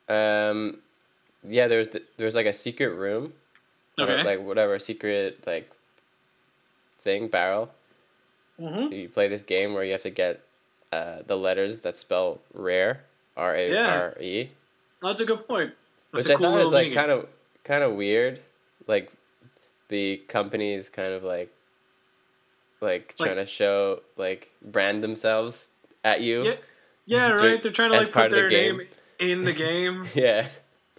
[0.09, 0.79] Um,
[1.47, 3.33] yeah, there's th- there's like a secret room,
[3.97, 5.71] or, like whatever secret like
[7.01, 7.71] thing barrel.
[8.61, 8.93] mm-hmm.
[8.93, 10.43] You play this game where you have to get
[10.91, 13.05] uh, the letters that spell rare,
[13.37, 14.51] R A R E,
[15.01, 15.73] That's a good point.
[16.13, 17.29] That's which a I cool thought is like kind of
[17.63, 18.41] kind of weird.
[18.89, 19.13] Like
[19.91, 21.55] the company is kind of like
[22.85, 25.67] like Like- trying to show like brand themselves
[26.05, 26.45] at you.
[26.45, 26.55] Yeah,
[27.07, 27.63] yeah, right.
[27.63, 28.79] They're trying to like put the their game.
[28.79, 28.87] name
[29.19, 30.07] in the game.
[30.15, 30.47] Yeah.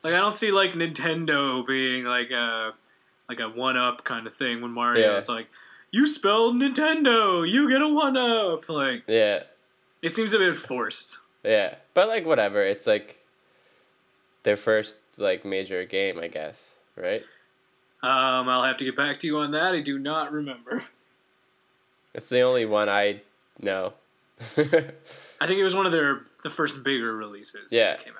[0.03, 2.73] Like I don't see like Nintendo being like a
[3.29, 5.17] like a one up kind of thing when Mario Yeah.
[5.17, 5.47] is like,
[5.91, 8.67] you spelled Nintendo, you get a one up.
[8.69, 9.43] Like Yeah.
[10.01, 11.19] it seems a bit forced.
[11.43, 12.63] Yeah, but like whatever.
[12.63, 13.19] It's like
[14.43, 17.23] their first like major game, I guess, right?
[18.03, 19.73] Um, I'll have to get back to you on that.
[19.73, 20.83] I do not remember.
[22.15, 23.21] It's the only one I
[23.59, 23.93] know.
[24.57, 27.97] I think it was one of their the first bigger releases Yeah.
[27.97, 28.13] that came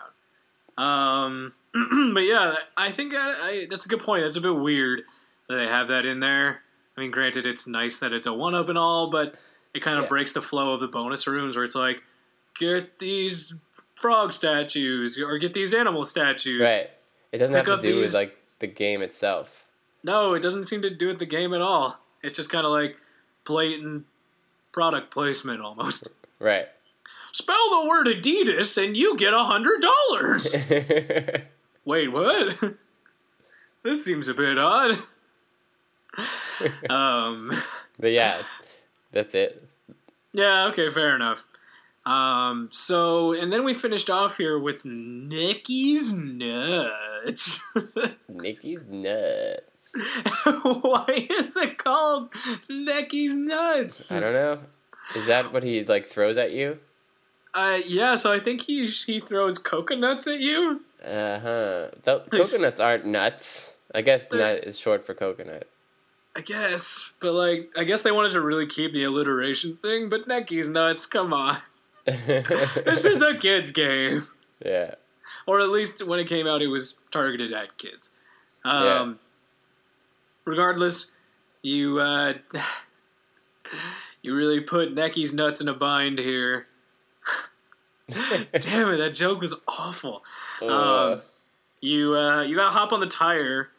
[0.78, 0.84] out.
[0.84, 1.54] Um,
[2.14, 4.24] but yeah, I think I, I, that's a good point.
[4.24, 5.04] That's a bit weird
[5.48, 6.62] that they have that in there.
[6.98, 9.36] I mean, granted, it's nice that it's a one up and all, but
[9.74, 10.10] it kind of Yeah.
[10.10, 12.04] breaks the flow of the bonus rooms where it's like,
[12.60, 13.54] get these
[14.00, 16.62] frog statues or get these animal statues.
[16.62, 16.90] right.
[17.32, 19.66] It doesn't Pick have to do these- with like the game itself.
[20.04, 22.00] No, it doesn't seem to do with the game at all.
[22.24, 22.96] It's just kind of like
[23.46, 24.06] blatant
[24.72, 26.08] product placement almost.
[26.40, 26.68] Right.
[27.32, 30.56] Spell the word Adidas and you get a hundred dollars.
[31.86, 32.76] Wait, what?
[33.84, 35.00] this seems a bit odd.
[36.90, 37.52] um,
[38.00, 38.44] but yeah,
[39.12, 39.68] that's it.
[40.34, 41.46] yeah, okay, fair enough.
[42.06, 47.64] Um, so, and then we finished off here with Necky's Nuts.
[48.32, 49.94] Necky's nuts.
[50.64, 52.32] Why is it called
[52.70, 54.12] Necky's Nuts?
[54.12, 54.60] I don't know.
[55.16, 56.78] Is that what he like throws at you?
[57.54, 60.82] Uh, yeah, so I think he he throws coconuts at you.
[61.04, 61.88] Uh huh.
[62.04, 63.72] Th- coconuts aren't nuts.
[63.94, 65.68] I guess They're- nut is short for coconut.
[66.38, 70.10] I guess, but like, I guess they wanted to really keep the alliteration thing.
[70.10, 71.60] But Necky's nuts, come on,
[72.86, 74.24] this is a kids game,
[74.64, 74.96] yeah.
[75.48, 78.12] or at least when it came out, it was targeted at kids.
[78.64, 79.14] Um, Yeah.
[80.46, 81.12] Regardless,
[81.64, 82.34] you uh,
[84.22, 86.68] you really put Necky's nuts in a bind here.
[88.10, 90.24] Damn it, that joke was awful.
[90.62, 91.22] Uh, Um,
[91.82, 93.70] you uh, you gotta hop on the tire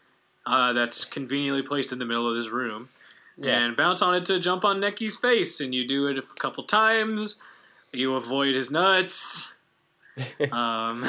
[0.47, 2.89] uh, that's conveniently placed in the middle of this room
[3.37, 3.59] yeah.
[3.59, 5.61] and bounce on it to jump on Necky's face.
[5.61, 7.37] And you do it a couple times.
[7.97, 9.55] You avoid his nuts.
[10.51, 11.05] Um,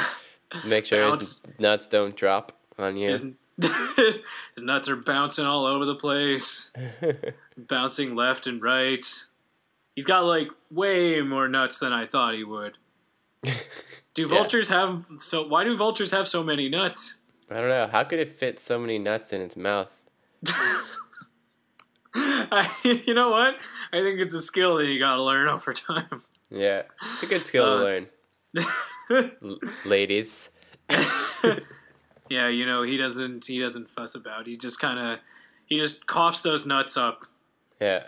[0.66, 1.40] Make sure Bounce.
[1.46, 3.08] his nuts don't drop on you.
[3.08, 3.24] his,
[4.54, 6.72] his nuts are bouncing all over the place,
[7.56, 9.06] bouncing left and right.
[9.96, 12.76] He's got like way more nuts than I thought he would.
[14.12, 14.28] Do Yeah.
[14.28, 15.46] vultures have so?
[15.48, 17.20] Why do vultures have so many nuts?
[17.50, 17.88] I don't know.
[17.90, 19.88] How could it fit so many nuts in its mouth?
[22.14, 22.68] I,
[23.06, 23.54] you know what?
[23.92, 26.22] I think it's a skill that you gotta learn over time.
[26.50, 28.06] Yeah, it's a good skill Uh, to learn,
[29.42, 30.48] L- ladies.
[32.30, 34.46] yeah, you know he doesn't he doesn't fuss about.
[34.46, 35.18] He just kind of
[35.66, 37.26] he just coughs those nuts up.
[37.80, 38.04] Yeah,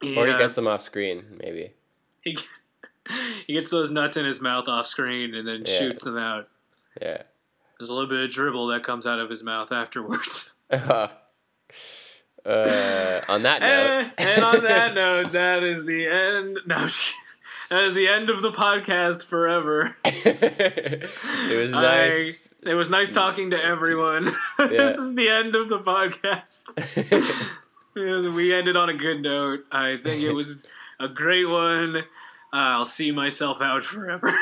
[0.00, 1.72] He, or he uh, gets them off screen, maybe.
[2.22, 2.36] he,
[3.46, 5.78] he gets those nuts in his mouth off screen and then Yeah.
[5.78, 6.48] shoots them out.
[7.00, 7.22] Yeah.
[7.78, 10.52] There's a little bit of dribble that comes out of his mouth afterwards.
[10.70, 11.08] uh,
[13.28, 16.58] on that note, Eh, and on that note, that is the end.
[16.66, 16.86] No,
[17.70, 19.96] that is the end of the podcast forever.
[20.04, 22.38] it was I- nice.
[22.62, 24.24] it was nice talking to everyone.
[24.58, 27.52] this is the end of the podcast.
[27.98, 29.60] Yeah, we ended on a good note.
[29.72, 30.66] I think it was
[31.00, 31.96] a great one.
[31.96, 32.02] Uh,
[32.52, 34.36] I'll see myself out forever.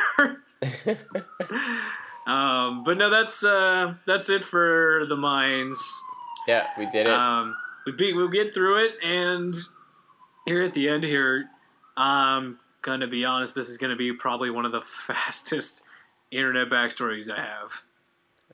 [2.26, 6.00] um, but no, that's uh, that's it for the mines.
[6.48, 7.12] yeah, we did it.
[7.12, 7.54] Um,
[7.86, 9.54] we beat, we'll get through it, and
[10.46, 11.44] here at the end here,
[11.96, 13.56] I'm gonna be honest.
[13.56, 15.82] This is gonna be probably one of the fastest
[16.30, 17.82] internet backstories I have.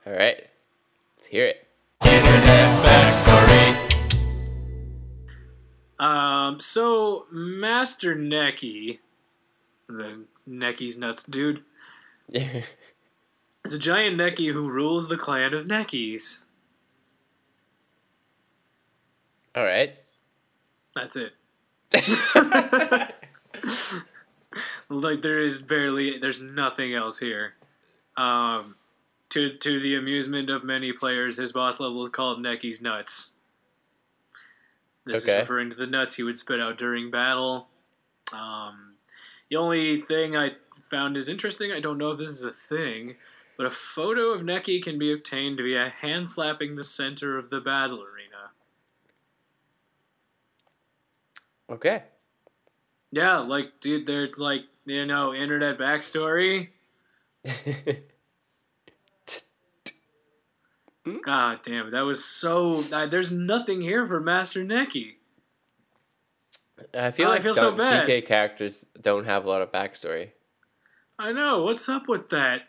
[0.06, 0.48] All right,
[1.16, 1.66] let's hear it.
[2.02, 3.76] Internet backstory.
[5.98, 9.00] Um, so Master Necky,
[9.86, 11.62] the Necky's nuts dude,
[12.32, 16.44] is a giant Necky who rules the clan of Neckies.
[19.54, 19.94] All right.
[20.94, 21.34] That's it.
[24.90, 27.54] like there is barely there's nothing else here.
[28.16, 28.74] Um,
[29.30, 33.32] to to the amusement of many players, his boss level is called Necky's nuts.
[35.06, 35.32] This Okay.
[35.32, 37.68] is referring to the nuts he would spit out during battle.
[38.32, 38.94] Um,
[39.48, 40.56] the only thing I
[40.90, 41.72] found is interesting.
[41.72, 43.16] I don't know if this is a thing,
[43.56, 47.60] but a photo of Necky can be obtained via hand slapping the center of the
[47.60, 48.50] battle arena.
[51.68, 52.02] Okay.
[53.12, 56.68] Yeah, like dude, they're like you know internet backstory.
[61.24, 62.84] God damn it, that was so.
[62.92, 65.14] Uh, there's nothing here for Master Necky.
[66.94, 68.06] I feel Oh, I like feel so bad.
[68.06, 70.30] DK characters don't have a lot of backstory.
[71.18, 71.62] I know.
[71.62, 72.62] What's up with that?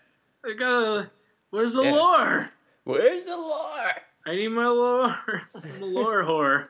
[0.46, 1.12] I gotta.
[1.50, 1.92] Where's the Yeah.
[1.92, 2.50] lore?
[2.86, 3.92] Where's the lore?
[4.26, 5.16] I need my lore.
[5.56, 6.68] I'm a lore whore.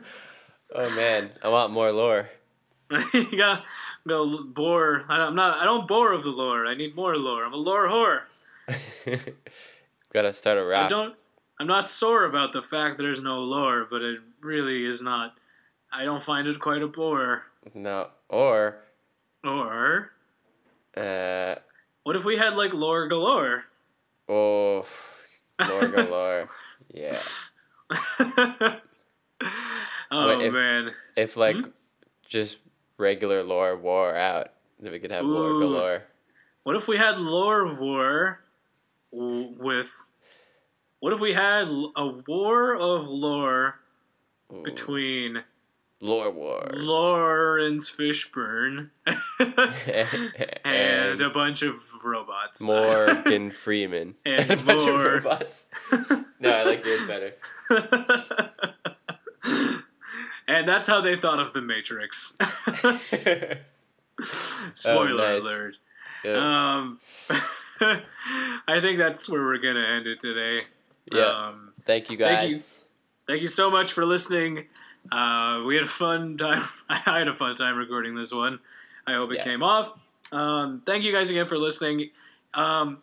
[0.70, 2.28] Oh man, I want more lore.
[3.12, 3.62] You gotta
[4.06, 5.04] go bore.
[5.08, 5.58] I don't- I'm not.
[5.58, 6.66] I don't bore of the lore.
[6.66, 7.44] I need more lore.
[7.44, 8.22] I'm a lore whore.
[10.12, 10.86] Gotta start a rap.
[10.86, 11.14] I don't.
[11.60, 15.36] I'm not sore about the fact there's no lore, but it really is not.
[15.92, 17.44] I don't find it quite a bore.
[17.74, 18.76] No, or
[19.44, 20.12] Or
[20.96, 21.56] uh,
[22.04, 23.64] what if we had like lore galore?
[24.28, 24.86] oh,
[25.68, 26.48] lore galore.
[26.94, 27.18] Yeah.
[30.10, 31.70] oh if- man, If like Hmm?
[32.28, 32.58] just
[32.98, 34.48] regular lore war out,
[34.80, 36.02] then we could have lore galore.
[36.64, 38.40] what if we had lore war
[39.10, 39.90] with?
[41.00, 43.76] What if we had a war of lore
[44.52, 44.62] Ooh.
[44.64, 45.42] between
[46.00, 46.68] lore War.
[46.74, 50.32] Laurence Fishburne and,
[50.64, 52.60] and a bunch of robots?
[52.60, 55.14] Morgan Freeman And a bunch more.
[55.16, 55.66] of robots.
[56.40, 57.34] No, I like yours better.
[60.48, 62.36] And that's how they thought of the Matrix.
[64.74, 65.40] Spoiler nice.
[65.42, 65.74] alert.
[66.24, 66.76] Yeah.
[66.76, 67.00] Um,
[68.66, 70.64] I think that's where we're gonna end it today.
[71.12, 71.22] Yeah.
[71.48, 72.28] Um, thank you guys.
[72.38, 72.58] thank you.
[73.28, 74.66] thank you so much for listening.
[75.12, 76.62] Uh, we had a fun time.
[76.88, 78.58] I had a fun time recording this one.
[79.06, 79.44] I hope it Yeah.
[79.44, 79.92] came off.
[80.32, 82.10] Um, thank you guys again for listening.
[82.52, 82.98] Um,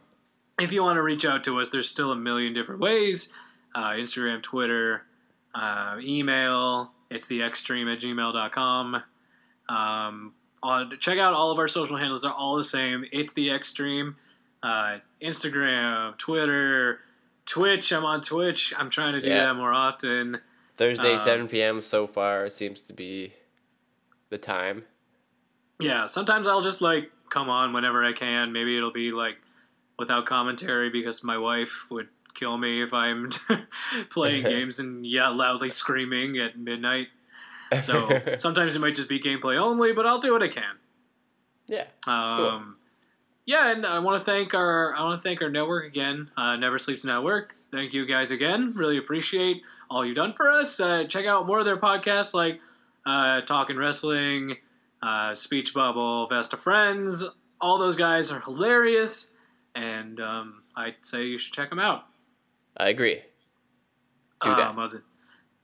[0.60, 3.30] if you want to reach out to us, there's still a million different ways
[3.74, 5.04] uh, Instagram, Twitter,
[5.54, 6.91] uh, email.
[7.10, 9.03] It's the extreme at gmail.com.
[9.70, 10.34] Um,
[10.64, 12.24] on, check out all of our social handles.
[12.24, 13.06] They're all the same.
[13.12, 14.16] It's the extreme.
[14.64, 16.99] Uh, Instagram, Twitter,
[17.45, 17.91] Twitch.
[17.93, 18.74] I'm on Twitch.
[18.78, 19.45] I'm trying to do Yeah.
[19.47, 20.39] that more often.
[20.78, 21.82] Thursday, um, 7 p.m.
[21.82, 23.34] so far seems to be
[24.30, 24.84] the time.
[25.80, 28.51] Yeah, sometimes I'll just like come on whenever I can.
[28.51, 29.38] Maybe it'll be like
[29.99, 33.32] without commentary because my wife would kill me if I'm
[34.10, 37.08] playing games and yeah, loudly screaming at midnight.
[37.82, 40.78] So sometimes it might just be gameplay only, but I'll do what I can.
[41.68, 41.86] yeah.
[42.06, 42.78] Um,
[43.46, 46.56] yeah, and I want to thank our I want to thank our network again, uh,
[46.56, 47.56] Never Sleeps Network.
[47.72, 48.74] Thank you guys again.
[48.76, 50.80] Really appreciate all you've done for us.
[50.80, 52.60] Uh, check out more of their podcasts like
[53.06, 54.58] uh, Talking Wrestling,
[55.04, 57.24] uh, Speech Bubble, Vesta Friends.
[57.62, 59.32] All those guys are hilarious,
[59.76, 62.06] and um, I'd say you should check them out.
[62.78, 63.21] I agree.
[64.41, 64.67] Do that.
[64.67, 65.03] Um, other,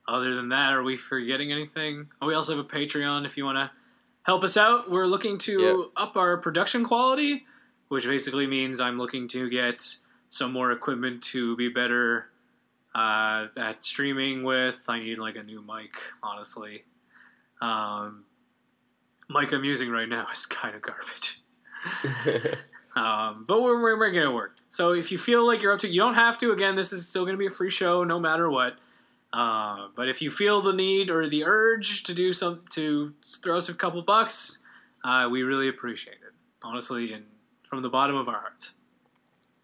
[0.08, 2.08] other than that, are we forgetting anything?
[2.20, 3.70] Oh, we also have a Patreon if you want to
[4.22, 4.90] help us out.
[4.90, 7.44] We're looking to up our production quality,
[7.88, 9.96] which basically means I'm looking to get
[10.28, 12.30] some more equipment to be better
[12.94, 14.84] uh, at streaming with.
[14.88, 15.90] I need like a new mic,
[16.22, 16.84] honestly.
[17.60, 18.24] Um,
[19.28, 21.40] mic I'm using right now is kind of garbage.
[22.94, 24.56] Um, but we're, we're making it work.
[24.68, 26.52] So if you feel like you're up to, you don't have to.
[26.52, 28.76] Again, this is still going to be a free show, no matter what.
[29.32, 33.56] Uh, but if you feel the need or the urge to do some, to throw
[33.56, 34.58] us a couple bucks,
[35.04, 37.24] uh, we really appreciate it, honestly, and
[37.68, 38.72] from the bottom of our hearts.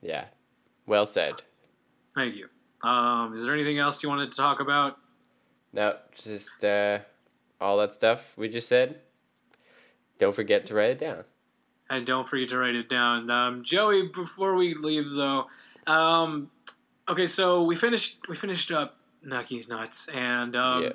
[0.01, 0.25] yeah.
[0.87, 1.35] Well said.
[2.15, 2.49] Thank you.
[2.83, 4.97] Um, is there anything else you wanted to talk about?
[5.75, 7.01] No, just uh,
[7.61, 9.01] all that stuff we just said.
[10.19, 11.25] Don't forget to write it down.
[11.91, 13.31] And don't forget to write it down.
[13.31, 15.47] Um, Joey, before we leave though,
[15.87, 16.51] um,
[17.09, 20.93] okay, so we finished we finished up Necky's Nuts, and um, Yeah.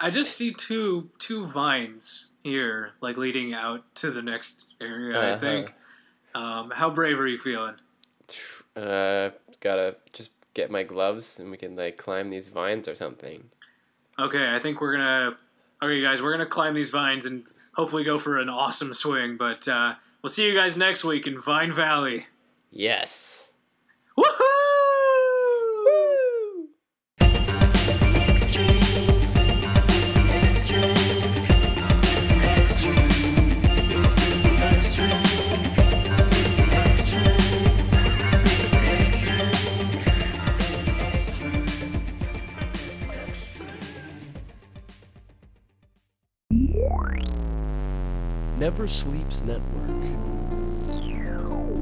[0.00, 5.18] I just see two two vines here, like leading out to the next area.
[5.18, 5.38] I Uh-huh.
[5.38, 5.74] think.
[6.34, 7.74] Um, how brave are you feeling?
[8.76, 13.48] Uh, gotta just get my gloves and we can like climb these vines or something.
[14.18, 15.38] Okay, I think we're gonna.
[15.82, 19.38] Okay, guys, we're gonna climb these vines and hopefully go for an awesome swing.
[19.38, 19.94] But uh,
[20.26, 22.26] we'll see you guys next week in Vine Valley.
[22.72, 23.44] Yes.
[24.18, 24.56] Woohoo!
[48.58, 50.15] Never Sleeps Network.